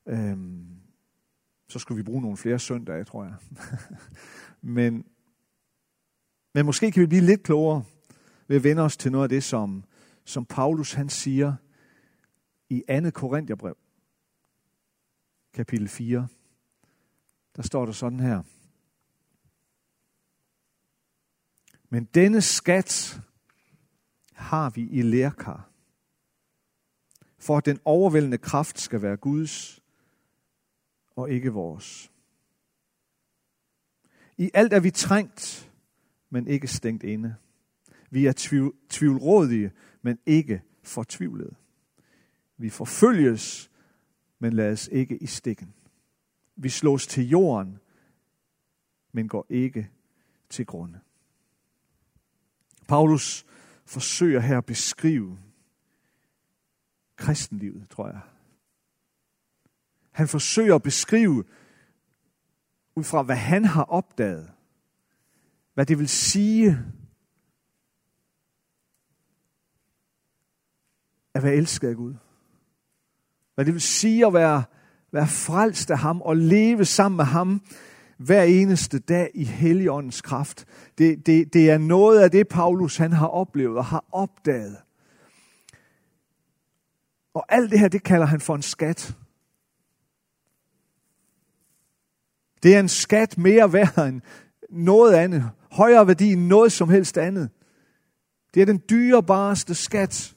øhm, 0.06 0.83
så 1.74 1.80
skulle 1.80 1.98
vi 1.98 2.04
bruge 2.04 2.22
nogle 2.22 2.38
flere 2.38 2.60
søndage, 2.60 3.04
tror 3.04 3.24
jeg. 3.24 3.36
men, 4.78 5.06
men 6.54 6.66
måske 6.66 6.92
kan 6.92 7.02
vi 7.02 7.08
blive 7.08 7.22
lidt 7.22 7.44
klogere 7.44 7.84
ved 8.48 8.56
at 8.56 8.64
vende 8.64 8.82
os 8.82 8.98
til 8.98 9.12
noget 9.12 9.24
af 9.24 9.30
det, 9.30 9.44
som, 9.44 9.84
som 10.26 10.46
Paulus 10.46 10.94
han 10.94 11.10
siger 11.10 11.56
i 12.70 12.84
2. 13.04 13.10
Korintherbrev, 13.10 13.78
kapitel 15.54 15.88
4. 15.88 16.28
Der 17.56 17.62
står 17.62 17.86
der 17.86 17.94
sådan 17.94 18.20
her. 18.20 18.44
Men 21.90 22.06
denne 22.06 22.42
skat 22.42 23.22
har 24.34 24.70
vi 24.70 24.82
i 24.82 25.02
lærkar, 25.02 25.70
for 27.38 27.58
at 27.58 27.66
den 27.66 27.80
overvældende 27.86 28.38
kraft 28.38 28.80
skal 28.80 29.02
være 29.02 29.18
Guds 29.18 29.83
og 31.15 31.32
ikke 31.32 31.49
vores. 31.49 32.12
I 34.38 34.52
alt 34.54 34.73
er 34.73 34.80
vi 34.80 34.91
trængt, 34.91 35.71
men 36.30 36.47
ikke 36.47 36.67
stængt 36.67 37.04
inde. 37.04 37.36
Vi 38.10 38.26
er 38.26 38.34
tvivl, 38.36 38.76
tvivlrådige, 38.89 39.71
men 40.02 40.19
ikke 40.26 40.62
fortvivlede. 40.84 41.56
Vi 42.58 42.69
forfølges, 42.69 43.71
men 44.39 44.54
lades 44.54 44.89
ikke 44.91 45.17
i 45.17 45.26
stikken. 45.26 45.73
Vi 46.56 46.69
slås 46.69 47.08
til 47.08 47.30
jorden, 47.30 47.80
men 49.12 49.28
går 49.28 49.45
ikke 49.49 49.89
til 50.49 50.65
grunde. 50.65 50.99
Paulus 52.88 53.45
forsøger 53.86 54.39
her 54.39 54.58
at 54.58 54.65
beskrive 54.65 55.39
kristenlivet, 57.15 57.89
tror 57.89 58.08
jeg. 58.08 58.21
Han 60.13 60.28
forsøger 60.28 60.76
at 60.76 60.84
beskrive, 60.84 61.43
ud 62.95 63.04
fra 63.04 63.21
hvad 63.21 63.36
han 63.36 63.65
har 63.65 63.84
opdaget, 63.84 64.52
hvad 65.73 65.86
det 65.86 65.99
vil 65.99 66.10
sige 66.10 66.80
at 71.34 71.43
være 71.43 71.56
elsket 71.56 71.88
af 71.88 71.95
Gud. 71.95 72.13
Hvad 73.56 73.65
det 73.65 73.73
vil 73.73 73.82
sige 73.82 74.26
at 74.26 74.34
være, 74.34 74.63
være 75.12 75.28
frelst 75.28 75.91
af 75.91 75.99
ham 75.99 76.21
og 76.21 76.38
leve 76.38 76.86
sammen 76.86 77.17
med 77.17 77.26
ham 77.26 77.62
hver 78.17 78.43
eneste 78.43 78.99
dag 78.99 79.32
i 79.34 79.43
Helligåndens 79.43 80.21
kraft. 80.21 80.65
Det, 80.97 81.26
det, 81.26 81.54
det 81.54 81.69
er 81.69 81.78
noget 81.78 82.19
af 82.19 82.32
det, 82.32 82.47
Paulus 82.47 82.97
han 82.97 83.13
har 83.13 83.28
oplevet 83.28 83.78
og 83.78 83.86
har 83.86 84.06
opdaget. 84.12 84.78
Og 87.34 87.45
alt 87.49 87.71
det 87.71 87.80
her, 87.80 87.88
det 87.88 88.04
kalder 88.04 88.26
han 88.26 88.41
for 88.41 88.56
en 88.56 88.62
skat. 88.62 89.15
Det 92.63 92.76
er 92.76 92.80
en 92.80 92.89
skat 92.89 93.38
mere 93.38 93.73
værd 93.73 93.97
end 93.97 94.21
noget 94.69 95.13
andet. 95.13 95.52
Højere 95.71 96.08
værdi 96.08 96.34
end 96.34 96.47
noget 96.47 96.71
som 96.71 96.89
helst 96.89 97.17
andet. 97.17 97.49
Det 98.54 98.62
er 98.62 98.65
den 98.65 98.82
dyrebareste 98.89 99.76
skat. 99.76 100.36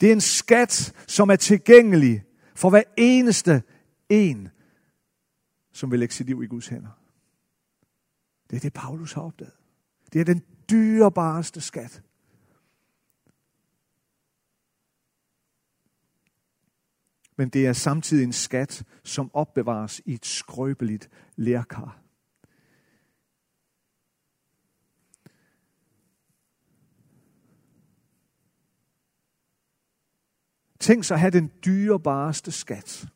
Det 0.00 0.08
er 0.08 0.12
en 0.12 0.20
skat, 0.20 0.92
som 1.06 1.30
er 1.30 1.36
tilgængelig 1.36 2.24
for 2.54 2.70
hver 2.70 2.82
eneste 2.96 3.62
en, 4.08 4.48
som 5.72 5.90
vil 5.90 5.98
lægge 5.98 6.14
sit 6.14 6.26
liv 6.26 6.42
i 6.42 6.46
Guds 6.46 6.68
hænder. 6.68 7.00
Det 8.50 8.56
er 8.56 8.60
det, 8.60 8.72
Paulus 8.72 9.12
har 9.12 9.22
opdaget. 9.22 9.54
Det 10.12 10.20
er 10.20 10.24
den 10.24 10.42
dyrebareste 10.70 11.60
skat. 11.60 12.02
Men 17.40 17.48
det 17.48 17.66
er 17.66 17.72
samtidig 17.72 18.24
en 18.24 18.32
skat, 18.32 18.84
som 19.04 19.30
opbevares 19.34 20.00
i 20.04 20.14
et 20.14 20.26
skrøbeligt 20.26 21.10
lærkar. 21.36 22.00
Tænk 30.80 31.04
så 31.04 31.14
at 31.14 31.20
have 31.20 31.30
den 31.30 31.52
dyrebareste 31.64 32.52
skat, 32.52 33.08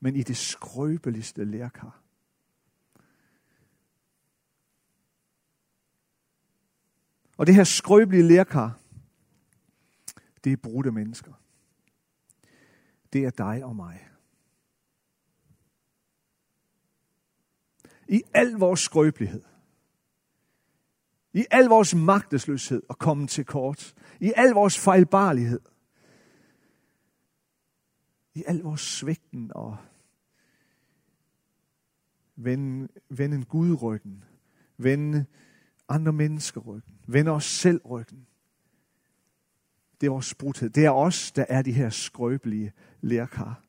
men 0.00 0.16
i 0.16 0.22
det 0.22 0.36
skrøbeligste 0.36 1.44
lærkar. 1.44 2.02
Og 7.36 7.46
det 7.46 7.54
her 7.54 7.64
skrøbelige 7.64 8.28
lærkar, 8.28 8.78
det 10.44 10.52
er 10.52 10.56
brudte 10.56 10.92
mennesker. 10.92 11.32
Det 13.12 13.24
er 13.24 13.30
dig 13.30 13.64
og 13.64 13.76
mig. 13.76 14.06
I 18.08 18.22
al 18.34 18.52
vores 18.52 18.80
skrøbelighed, 18.80 19.42
i 21.32 21.46
al 21.50 21.64
vores 21.64 21.94
magtesløshed 21.94 22.82
og 22.88 22.98
komme 22.98 23.26
til 23.26 23.44
kort, 23.44 23.94
i 24.20 24.32
al 24.36 24.50
vores 24.50 24.78
fejlbarlighed, 24.78 25.60
i 28.34 28.44
al 28.46 28.58
vores 28.58 28.80
svigten 28.80 29.52
og 29.54 29.76
vende, 32.36 32.88
vende 33.08 33.44
Gud 33.44 33.82
ryggen, 33.82 34.24
vende 34.76 35.24
andre 35.88 36.12
mennesker 36.12 36.60
ryggen, 36.60 36.98
vende 37.06 37.30
os 37.30 37.44
selv 37.44 37.80
ryggen. 37.86 38.26
Det 40.00 40.06
er 40.06 40.10
vores 40.10 40.34
brudhed. 40.34 40.70
Det 40.70 40.84
er 40.84 40.90
os, 40.90 41.32
der 41.32 41.44
er 41.48 41.62
de 41.62 41.72
her 41.72 41.90
skrøbelige 41.90 42.72
lærkar. 43.00 43.62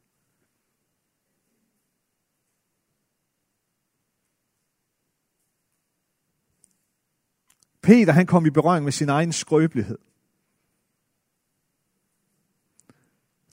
Peter 7.82 8.14
han 8.14 8.26
kom 8.26 8.46
i 8.46 8.50
berøring 8.50 8.84
med 8.84 8.92
sin 8.92 9.10
egen 9.10 9.34
skrøbelighed. 9.34 9.98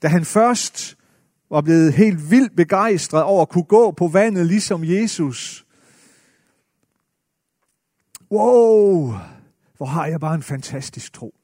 Da 0.01 0.07
han 0.07 0.25
først 0.25 0.97
var 1.49 1.61
blevet 1.61 1.93
helt 1.93 2.31
vildt 2.31 2.55
begejstret 2.55 3.23
over 3.23 3.41
at 3.41 3.49
kunne 3.49 3.63
gå 3.63 3.91
på 3.91 4.07
vandet 4.07 4.45
ligesom 4.45 4.83
Jesus. 4.83 5.65
Wow, 8.31 9.13
hvor 9.77 9.85
har 9.85 10.05
jeg 10.05 10.19
bare 10.19 10.35
en 10.35 10.43
fantastisk 10.43 11.13
tro. 11.13 11.38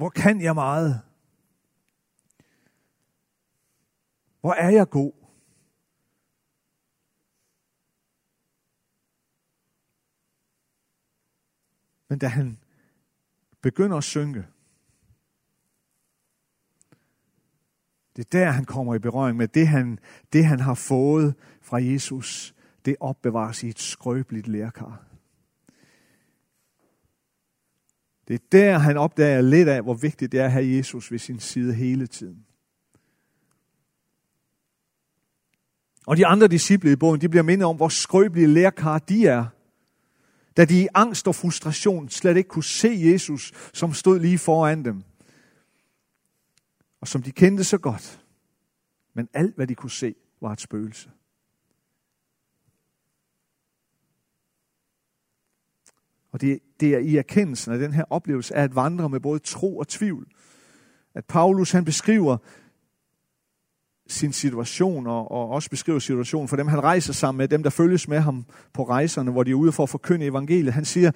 Hvor 0.00 0.08
kan 0.08 0.40
jeg 0.40 0.54
meget? 0.54 1.00
Hvor 4.40 4.52
er 4.52 4.70
jeg 4.70 4.90
god? 4.90 5.12
Men 12.08 12.18
da 12.18 12.26
han 12.26 12.58
begynder 13.60 13.96
at 13.96 14.04
synke. 14.04 14.46
Det 18.16 18.24
er 18.24 18.30
der, 18.32 18.50
han 18.50 18.64
kommer 18.64 18.94
i 18.94 18.98
berøring 18.98 19.36
med 19.36 19.48
det, 19.48 19.68
han, 19.68 19.98
det 20.32 20.44
han 20.44 20.60
har 20.60 20.74
fået 20.74 21.34
fra 21.62 21.82
Jesus. 21.82 22.54
Det 22.84 22.96
opbevares 23.00 23.62
i 23.62 23.68
et 23.68 23.78
skrøbeligt 23.78 24.48
lærkar. 24.48 25.09
Det 28.30 28.40
er 28.40 28.46
der, 28.52 28.78
han 28.78 28.96
opdager 28.96 29.40
lidt 29.40 29.68
af, 29.68 29.82
hvor 29.82 29.94
vigtigt 29.94 30.32
det 30.32 30.40
er 30.40 30.44
at 30.44 30.52
have 30.52 30.76
Jesus 30.76 31.12
ved 31.12 31.18
sin 31.18 31.40
side 31.40 31.74
hele 31.74 32.06
tiden. 32.06 32.46
Og 36.06 36.16
de 36.16 36.26
andre 36.26 36.48
disciple 36.48 36.92
i 36.92 36.96
bogen, 36.96 37.20
de 37.20 37.28
bliver 37.28 37.42
mindet 37.42 37.66
om, 37.66 37.76
hvor 37.76 37.88
skrøbelige 37.88 38.46
lærkar 38.46 38.98
de 38.98 39.26
er 39.26 39.46
da 40.56 40.64
de 40.64 40.82
i 40.82 40.88
angst 40.94 41.28
og 41.28 41.34
frustration 41.34 42.08
slet 42.08 42.36
ikke 42.36 42.48
kunne 42.48 42.64
se 42.64 43.00
Jesus, 43.12 43.52
som 43.74 43.94
stod 43.94 44.20
lige 44.20 44.38
foran 44.38 44.84
dem, 44.84 45.02
og 47.00 47.08
som 47.08 47.22
de 47.22 47.32
kendte 47.32 47.64
så 47.64 47.78
godt. 47.78 48.24
Men 49.14 49.28
alt, 49.34 49.56
hvad 49.56 49.66
de 49.66 49.74
kunne 49.74 49.90
se, 49.90 50.14
var 50.40 50.52
et 50.52 50.60
spøgelse. 50.60 51.10
Og 56.32 56.40
det, 56.40 56.58
det 56.80 56.94
er 56.94 56.98
i 56.98 57.16
erkendelsen 57.16 57.72
af 57.72 57.78
den 57.78 57.92
her 57.92 58.04
oplevelse 58.10 58.56
af 58.56 58.62
at 58.62 58.74
vandre 58.74 59.08
med 59.08 59.20
både 59.20 59.38
tro 59.38 59.78
og 59.78 59.88
tvivl, 59.88 60.26
at 61.14 61.24
Paulus 61.24 61.72
han 61.72 61.84
beskriver 61.84 62.36
sin 64.08 64.32
situation, 64.32 65.06
og, 65.06 65.30
og 65.30 65.48
også 65.48 65.70
beskriver 65.70 65.98
situationen 65.98 66.48
for 66.48 66.56
dem, 66.56 66.68
han 66.68 66.82
rejser 66.82 67.12
sammen 67.12 67.38
med, 67.38 67.48
dem 67.48 67.62
der 67.62 67.70
følges 67.70 68.08
med 68.08 68.20
ham 68.20 68.44
på 68.72 68.84
rejserne, 68.84 69.30
hvor 69.30 69.42
de 69.42 69.50
er 69.50 69.54
ude 69.54 69.72
for 69.72 69.82
at 69.82 69.88
forkynde 69.88 70.26
evangeliet. 70.26 70.72
Han 70.72 70.84
siger, 70.84 71.10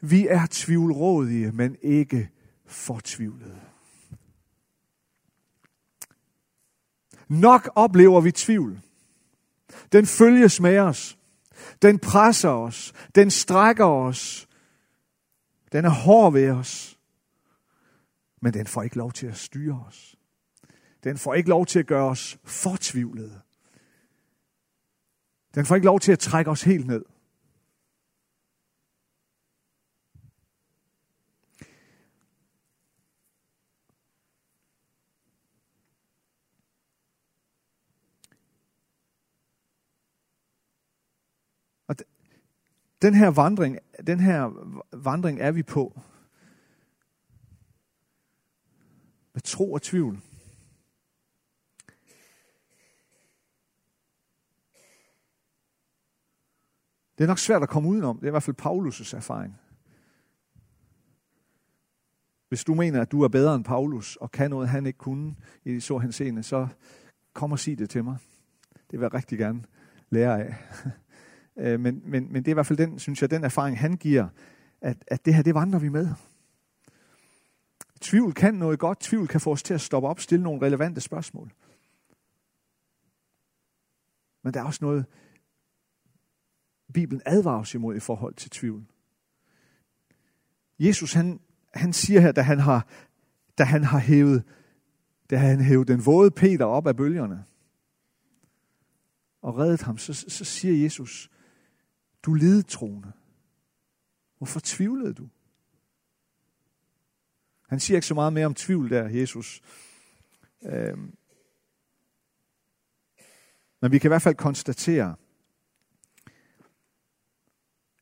vi 0.00 0.26
er 0.26 0.46
tvivlrådige, 0.50 1.52
men 1.52 1.76
ikke 1.82 2.28
fortvivlede. 2.66 3.60
Nok 7.28 7.70
oplever 7.74 8.20
vi 8.20 8.32
tvivl. 8.32 8.80
Den 9.92 10.06
følges 10.06 10.60
med 10.60 10.78
os. 10.78 11.18
Den 11.82 11.98
presser 11.98 12.48
os. 12.48 12.92
Den 13.14 13.30
strækker 13.30 13.86
os. 13.86 14.48
Den 15.72 15.84
er 15.84 15.90
hård 15.90 16.32
ved 16.32 16.50
os. 16.50 16.98
Men 18.42 18.54
den 18.54 18.66
får 18.66 18.82
ikke 18.82 18.96
lov 18.96 19.12
til 19.12 19.26
at 19.26 19.36
styre 19.36 19.84
os 19.88 20.16
den 21.04 21.18
får 21.18 21.34
ikke 21.34 21.48
lov 21.48 21.66
til 21.66 21.78
at 21.78 21.86
gøre 21.86 22.10
os 22.10 22.38
fortvivlede. 22.44 23.40
Den 25.54 25.66
får 25.66 25.74
ikke 25.74 25.84
lov 25.84 26.00
til 26.00 26.12
at 26.12 26.18
trække 26.18 26.50
os 26.50 26.62
helt 26.62 26.86
ned. 26.86 27.04
Den 43.02 43.14
her 43.14 43.28
vandring, 43.28 43.78
den 44.06 44.20
her 44.20 44.50
vandring 44.96 45.40
er 45.40 45.50
vi 45.50 45.62
på. 45.62 46.00
Med 49.32 49.42
tro 49.42 49.72
og 49.72 49.82
tvivl. 49.82 50.20
Det 57.18 57.24
er 57.24 57.28
nok 57.28 57.38
svært 57.38 57.62
at 57.62 57.68
komme 57.68 57.88
udenom. 57.88 58.16
Det 58.16 58.24
er 58.24 58.30
i 58.30 58.30
hvert 58.30 58.42
fald 58.42 58.60
Paulus' 58.60 59.16
erfaring. 59.16 59.58
Hvis 62.48 62.64
du 62.64 62.74
mener, 62.74 63.02
at 63.02 63.12
du 63.12 63.22
er 63.22 63.28
bedre 63.28 63.54
end 63.54 63.64
Paulus, 63.64 64.16
og 64.16 64.30
kan 64.30 64.50
noget, 64.50 64.68
han 64.68 64.86
ikke 64.86 64.98
kunne 64.98 65.36
i 65.64 65.80
så 65.80 65.98
henseende, 65.98 66.42
så 66.42 66.68
kom 67.32 67.52
og 67.52 67.58
sig 67.58 67.78
det 67.78 67.90
til 67.90 68.04
mig. 68.04 68.16
Det 68.90 68.98
vil 68.98 69.00
jeg 69.00 69.14
rigtig 69.14 69.38
gerne 69.38 69.64
lære 70.10 70.44
af. 70.44 70.54
Øh, 71.60 71.80
men, 71.80 72.02
men, 72.04 72.32
men 72.32 72.42
det 72.42 72.48
er 72.48 72.52
i 72.52 72.54
hvert 72.54 72.66
fald 72.66 72.78
den, 72.78 72.98
synes 72.98 73.22
jeg, 73.22 73.30
den 73.30 73.44
erfaring, 73.44 73.78
han 73.78 73.96
giver, 73.96 74.28
at, 74.80 75.04
at 75.06 75.24
det 75.24 75.34
her, 75.34 75.42
det 75.42 75.54
vandrer 75.54 75.78
vi 75.78 75.88
med. 75.88 76.08
Tvivl 78.00 78.34
kan 78.34 78.54
noget 78.54 78.78
godt. 78.78 79.00
Tvivl 79.00 79.28
kan 79.28 79.40
få 79.40 79.52
os 79.52 79.62
til 79.62 79.74
at 79.74 79.80
stoppe 79.80 80.08
op, 80.08 80.20
stille 80.20 80.42
nogle 80.42 80.66
relevante 80.66 81.00
spørgsmål. 81.00 81.52
Men 84.42 84.54
der 84.54 84.60
er 84.60 84.64
også 84.64 84.84
noget, 84.84 85.06
Bibelen 86.94 87.22
advarer 87.26 87.60
os 87.60 87.74
imod 87.74 87.96
i 87.96 88.00
forhold 88.00 88.34
til 88.34 88.50
tvivl. 88.50 88.86
Jesus, 90.78 91.12
han, 91.12 91.40
han 91.74 91.92
siger 91.92 92.20
her, 92.20 92.32
da 92.32 92.42
han 92.42 92.58
har, 92.58 92.86
da 93.58 93.64
han 93.64 93.84
har 93.84 93.98
hævet, 93.98 94.44
da 95.30 95.36
han 95.36 95.60
hævet 95.60 95.88
den 95.88 96.06
våde 96.06 96.30
Peter 96.30 96.64
op 96.64 96.86
af 96.86 96.96
bølgerne, 96.96 97.44
og 99.42 99.58
reddet 99.58 99.82
ham, 99.82 99.98
så, 99.98 100.12
så 100.12 100.44
siger 100.44 100.82
Jesus, 100.82 101.30
du 102.22 102.34
ledtroende. 102.34 103.12
Hvorfor 104.38 104.60
tvivlede 104.64 105.14
du? 105.14 105.28
Han 107.68 107.80
siger 107.80 107.96
ikke 107.96 108.06
så 108.06 108.14
meget 108.14 108.32
mere 108.32 108.46
om 108.46 108.54
tvivl 108.54 108.90
der, 108.90 109.08
Jesus. 109.08 109.62
Øhm. 110.62 111.16
Men 113.80 113.92
vi 113.92 113.98
kan 113.98 114.08
i 114.08 114.12
hvert 114.12 114.22
fald 114.22 114.34
konstatere, 114.34 115.16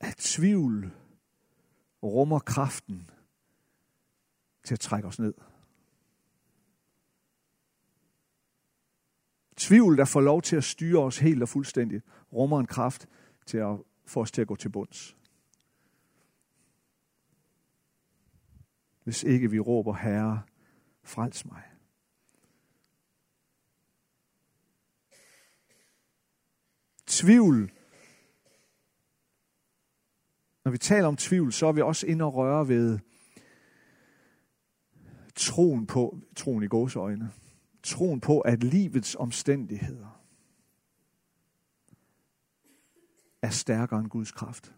at 0.00 0.16
tvivl 0.16 0.90
rummer 2.02 2.38
kraften 2.38 3.11
til 4.64 4.74
at 4.74 4.81
trække 4.81 5.09
os 5.09 5.18
ned. 5.18 5.35
Tvivl, 9.57 9.96
der 9.96 10.04
får 10.04 10.20
lov 10.20 10.42
til 10.42 10.57
at 10.57 10.64
styre 10.64 11.02
os 11.02 11.18
helt 11.18 11.42
og 11.42 11.48
fuldstændigt, 11.48 12.04
rummer 12.33 12.61
en 12.61 12.66
kraft 12.66 13.09
til 13.46 13.59
at 13.59 13.78
får 14.09 14.21
os 14.21 14.33
til 14.33 14.40
at 14.40 14.49
gå 14.49 14.57
til 14.57 14.68
bunds. 14.68 15.16
Hvis 19.05 19.23
ikke 19.23 19.51
vi 19.51 19.61
råber, 19.61 19.94
Herre, 19.94 20.42
frels 21.03 21.44
mig. 21.44 21.62
Tvivl. 27.07 27.73
Når 30.64 30.71
vi 30.71 30.79
taler 30.79 31.09
om 31.09 31.16
tvivl, 31.16 31.53
så 31.53 31.66
er 31.66 31.73
vi 31.73 31.81
også 31.81 32.07
inde 32.07 32.25
og 32.25 32.35
røre 32.35 32.68
ved 32.68 32.99
troen 35.35 35.87
på, 35.87 36.18
troen 36.37 36.62
i 36.62 36.66
gåseøjne, 36.66 37.33
troen 37.83 38.21
på, 38.21 38.40
at 38.40 38.64
livets 38.64 39.14
omstændigheder 39.14 40.17
er 43.42 43.51
stærkere 43.51 44.01
end 44.01 44.09
Guds 44.09 44.33
kraft. 44.33 44.74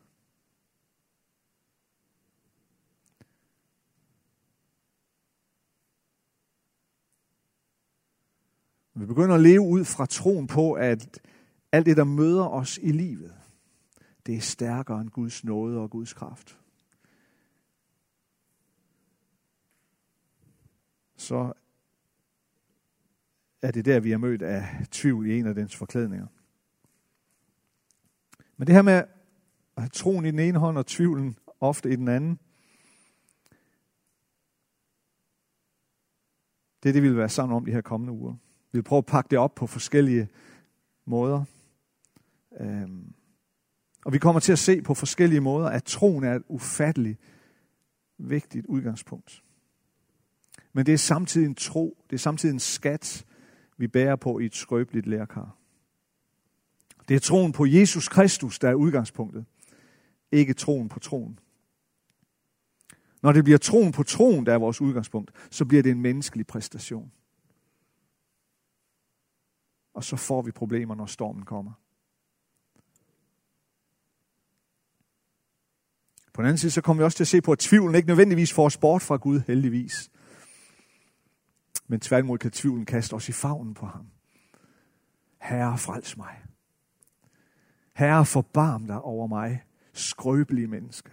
Vi 8.95 9.07
begynder 9.07 9.35
at 9.35 9.41
leve 9.41 9.61
ud 9.61 9.85
fra 9.85 10.07
troen 10.07 10.47
på, 10.47 10.73
at 10.73 11.21
alt 11.73 11.87
det, 11.87 11.97
der 11.97 12.05
møder 12.05 12.49
os 12.49 12.79
i 12.83 12.93
livet, 12.93 13.35
det 14.27 14.37
er 14.37 14.41
stærkere 14.41 15.01
end 15.01 15.11
Guds 15.11 15.45
nåde 15.45 15.79
og 15.79 15.91
Guds 15.91 16.13
kraft. 16.13 16.59
Så 21.17 21.53
er 23.63 23.71
det 23.71 23.85
der, 23.85 24.01
vi 24.01 24.13
er 24.13 24.19
mødt 24.19 24.43
af 24.43 24.87
tvivl 24.91 25.27
i 25.27 25.39
en 25.39 25.47
af 25.47 25.55
dens 25.55 25.77
forklædninger. 25.77 26.27
Men 28.61 28.67
det 28.67 28.75
her 28.75 28.83
med 28.83 28.93
at 28.93 29.07
have 29.79 29.89
troen 29.89 30.25
i 30.25 30.31
den 30.31 30.39
ene 30.39 30.59
hånd 30.59 30.79
og 30.79 30.87
tvivlen 30.87 31.37
ofte 31.61 31.91
i 31.91 31.97
den 31.97 32.09
anden, 32.09 32.39
det 36.83 36.89
er 36.89 36.93
det, 36.93 37.03
vi 37.03 37.09
vil 37.09 37.17
være 37.17 37.29
sammen 37.29 37.57
om 37.57 37.65
de 37.65 37.73
her 37.73 37.81
kommende 37.81 38.13
uger. 38.13 38.33
Vi 38.73 38.79
vil 38.79 38.83
prøve 38.83 38.99
at 38.99 39.07
pakke 39.07 39.29
det 39.31 39.39
op 39.39 39.55
på 39.55 39.67
forskellige 39.67 40.29
måder. 41.05 41.45
Øhm, 42.61 43.15
og 44.05 44.13
vi 44.13 44.19
kommer 44.19 44.41
til 44.41 44.53
at 44.53 44.59
se 44.59 44.83
på 44.83 44.95
forskellige 44.95 45.41
måder, 45.41 45.69
at 45.69 45.85
troen 45.85 46.25
er 46.25 46.35
et 46.35 46.43
ufatteligt 46.49 47.21
vigtigt 48.19 48.67
udgangspunkt. 48.67 49.43
Men 50.73 50.87
det 50.87 50.95
er 50.95 50.99
samtidig 50.99 51.47
en 51.47 51.55
tro, 51.55 52.05
det 52.11 52.17
er 52.17 52.21
samtidig 52.21 52.53
en 52.53 52.61
skat, 52.61 53.27
vi 53.77 53.89
bærer 53.89 54.17
på 54.17 54.39
i 54.39 54.45
et 54.45 54.55
skrøbeligt 54.55 55.07
lærkar. 55.07 55.60
Det 57.11 57.17
er 57.17 57.21
troen 57.21 57.53
på 57.53 57.67
Jesus 57.67 58.09
Kristus, 58.09 58.59
der 58.59 58.69
er 58.69 58.75
udgangspunktet. 58.75 59.45
Ikke 60.33 60.55
troen 60.55 60.89
på 60.89 60.99
troen. 60.99 61.39
Når 63.23 63.33
det 63.33 63.45
bliver 63.45 63.59
troen 63.59 63.93
på 63.93 64.03
troen, 64.03 64.47
der 64.47 64.55
er 64.55 64.59
vores 64.59 64.81
udgangspunkt, 64.81 65.31
så 65.51 65.65
bliver 65.65 65.83
det 65.83 65.93
en 65.93 66.01
menneskelig 66.01 66.47
præstation. 66.47 67.13
Og 69.95 70.05
så 70.05 70.17
får 70.17 70.43
vi 70.43 70.51
problemer, 70.51 70.95
når 70.95 71.07
stormen 71.07 71.45
kommer. 71.45 71.73
På 76.33 76.43
den 76.43 76.47
anden 76.47 76.59
side, 76.59 76.71
så 76.71 76.81
kommer 76.81 77.03
vi 77.03 77.05
også 77.05 77.17
til 77.17 77.25
at 77.25 77.29
se 77.29 77.41
på, 77.41 77.53
at 77.53 77.59
tvivlen 77.59 77.95
ikke 77.95 78.09
nødvendigvis 78.09 78.53
får 78.53 78.65
os 78.65 78.77
bort 78.77 79.03
fra 79.03 79.17
Gud, 79.17 79.41
heldigvis. 79.47 80.11
Men 81.87 82.01
tværtimod 82.01 82.39
kan 82.39 82.51
tvivlen 82.51 82.87
kaste 82.87 83.15
os 83.15 83.29
i 83.29 83.33
favnen 83.33 83.75
på 83.75 83.87
ham. 83.87 84.07
Herre, 85.39 85.79
frels 85.79 86.17
mig. 86.17 86.50
Herre, 88.01 88.27
forbarm 88.27 88.87
dig 88.87 89.03
over 89.03 89.27
mig, 89.27 89.65
skrøbelige 89.93 90.67
menneske. 90.67 91.11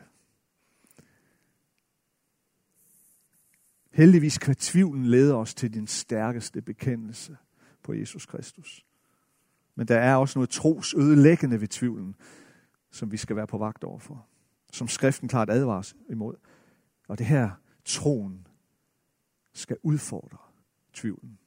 Heldigvis 3.91 4.37
kan 4.37 4.55
tvivlen 4.55 5.05
lede 5.05 5.35
os 5.35 5.53
til 5.53 5.73
din 5.73 5.87
stærkeste 5.87 6.61
bekendelse 6.61 7.37
på 7.83 7.93
Jesus 7.93 8.25
Kristus. 8.25 8.85
Men 9.75 9.87
der 9.87 9.99
er 9.99 10.15
også 10.15 10.39
noget 10.39 10.49
tros 10.49 10.93
ødelæggende 10.93 11.61
ved 11.61 11.67
tvivlen, 11.67 12.15
som 12.91 13.11
vi 13.11 13.17
skal 13.17 13.35
være 13.35 13.47
på 13.47 13.57
vagt 13.57 13.83
overfor. 13.83 14.27
Som 14.71 14.87
skriften 14.87 15.27
klart 15.27 15.49
advares 15.49 15.95
imod. 16.09 16.35
Og 17.07 17.17
det 17.17 17.25
her 17.25 17.51
troen 17.85 18.47
skal 19.53 19.77
udfordre 19.83 20.37
tvivlen. 20.93 21.39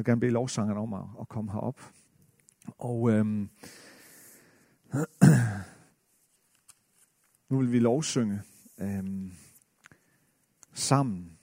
Vil 0.00 0.04
gerne 0.04 0.20
bede 0.20 0.32
lovsangeren 0.32 0.78
om 0.78 0.94
at, 0.94 1.04
at 1.20 1.28
komme 1.28 1.52
herop. 1.52 1.80
Og 2.78 3.10
øhm, 3.10 3.50
nu 7.50 7.58
vil 7.58 7.72
vi 7.72 7.78
lovsynge 7.78 8.42
øhm, 8.78 9.32
sammen. 10.72 11.38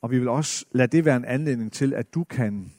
Og 0.00 0.10
vi 0.10 0.18
vil 0.18 0.28
også 0.28 0.66
lade 0.72 0.96
det 0.96 1.04
være 1.04 1.16
en 1.16 1.24
anledning 1.24 1.72
til, 1.72 1.94
at 1.94 2.14
du 2.14 2.24
kan 2.24 2.72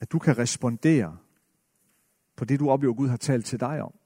at 0.00 0.12
du 0.12 0.18
kan 0.18 0.38
respondere 0.38 1.18
på 2.36 2.44
det, 2.44 2.60
du 2.60 2.70
oplever, 2.70 2.94
Gud 2.94 3.08
har 3.08 3.16
talt 3.16 3.46
til 3.46 3.60
dig 3.60 3.82
om. 3.82 3.97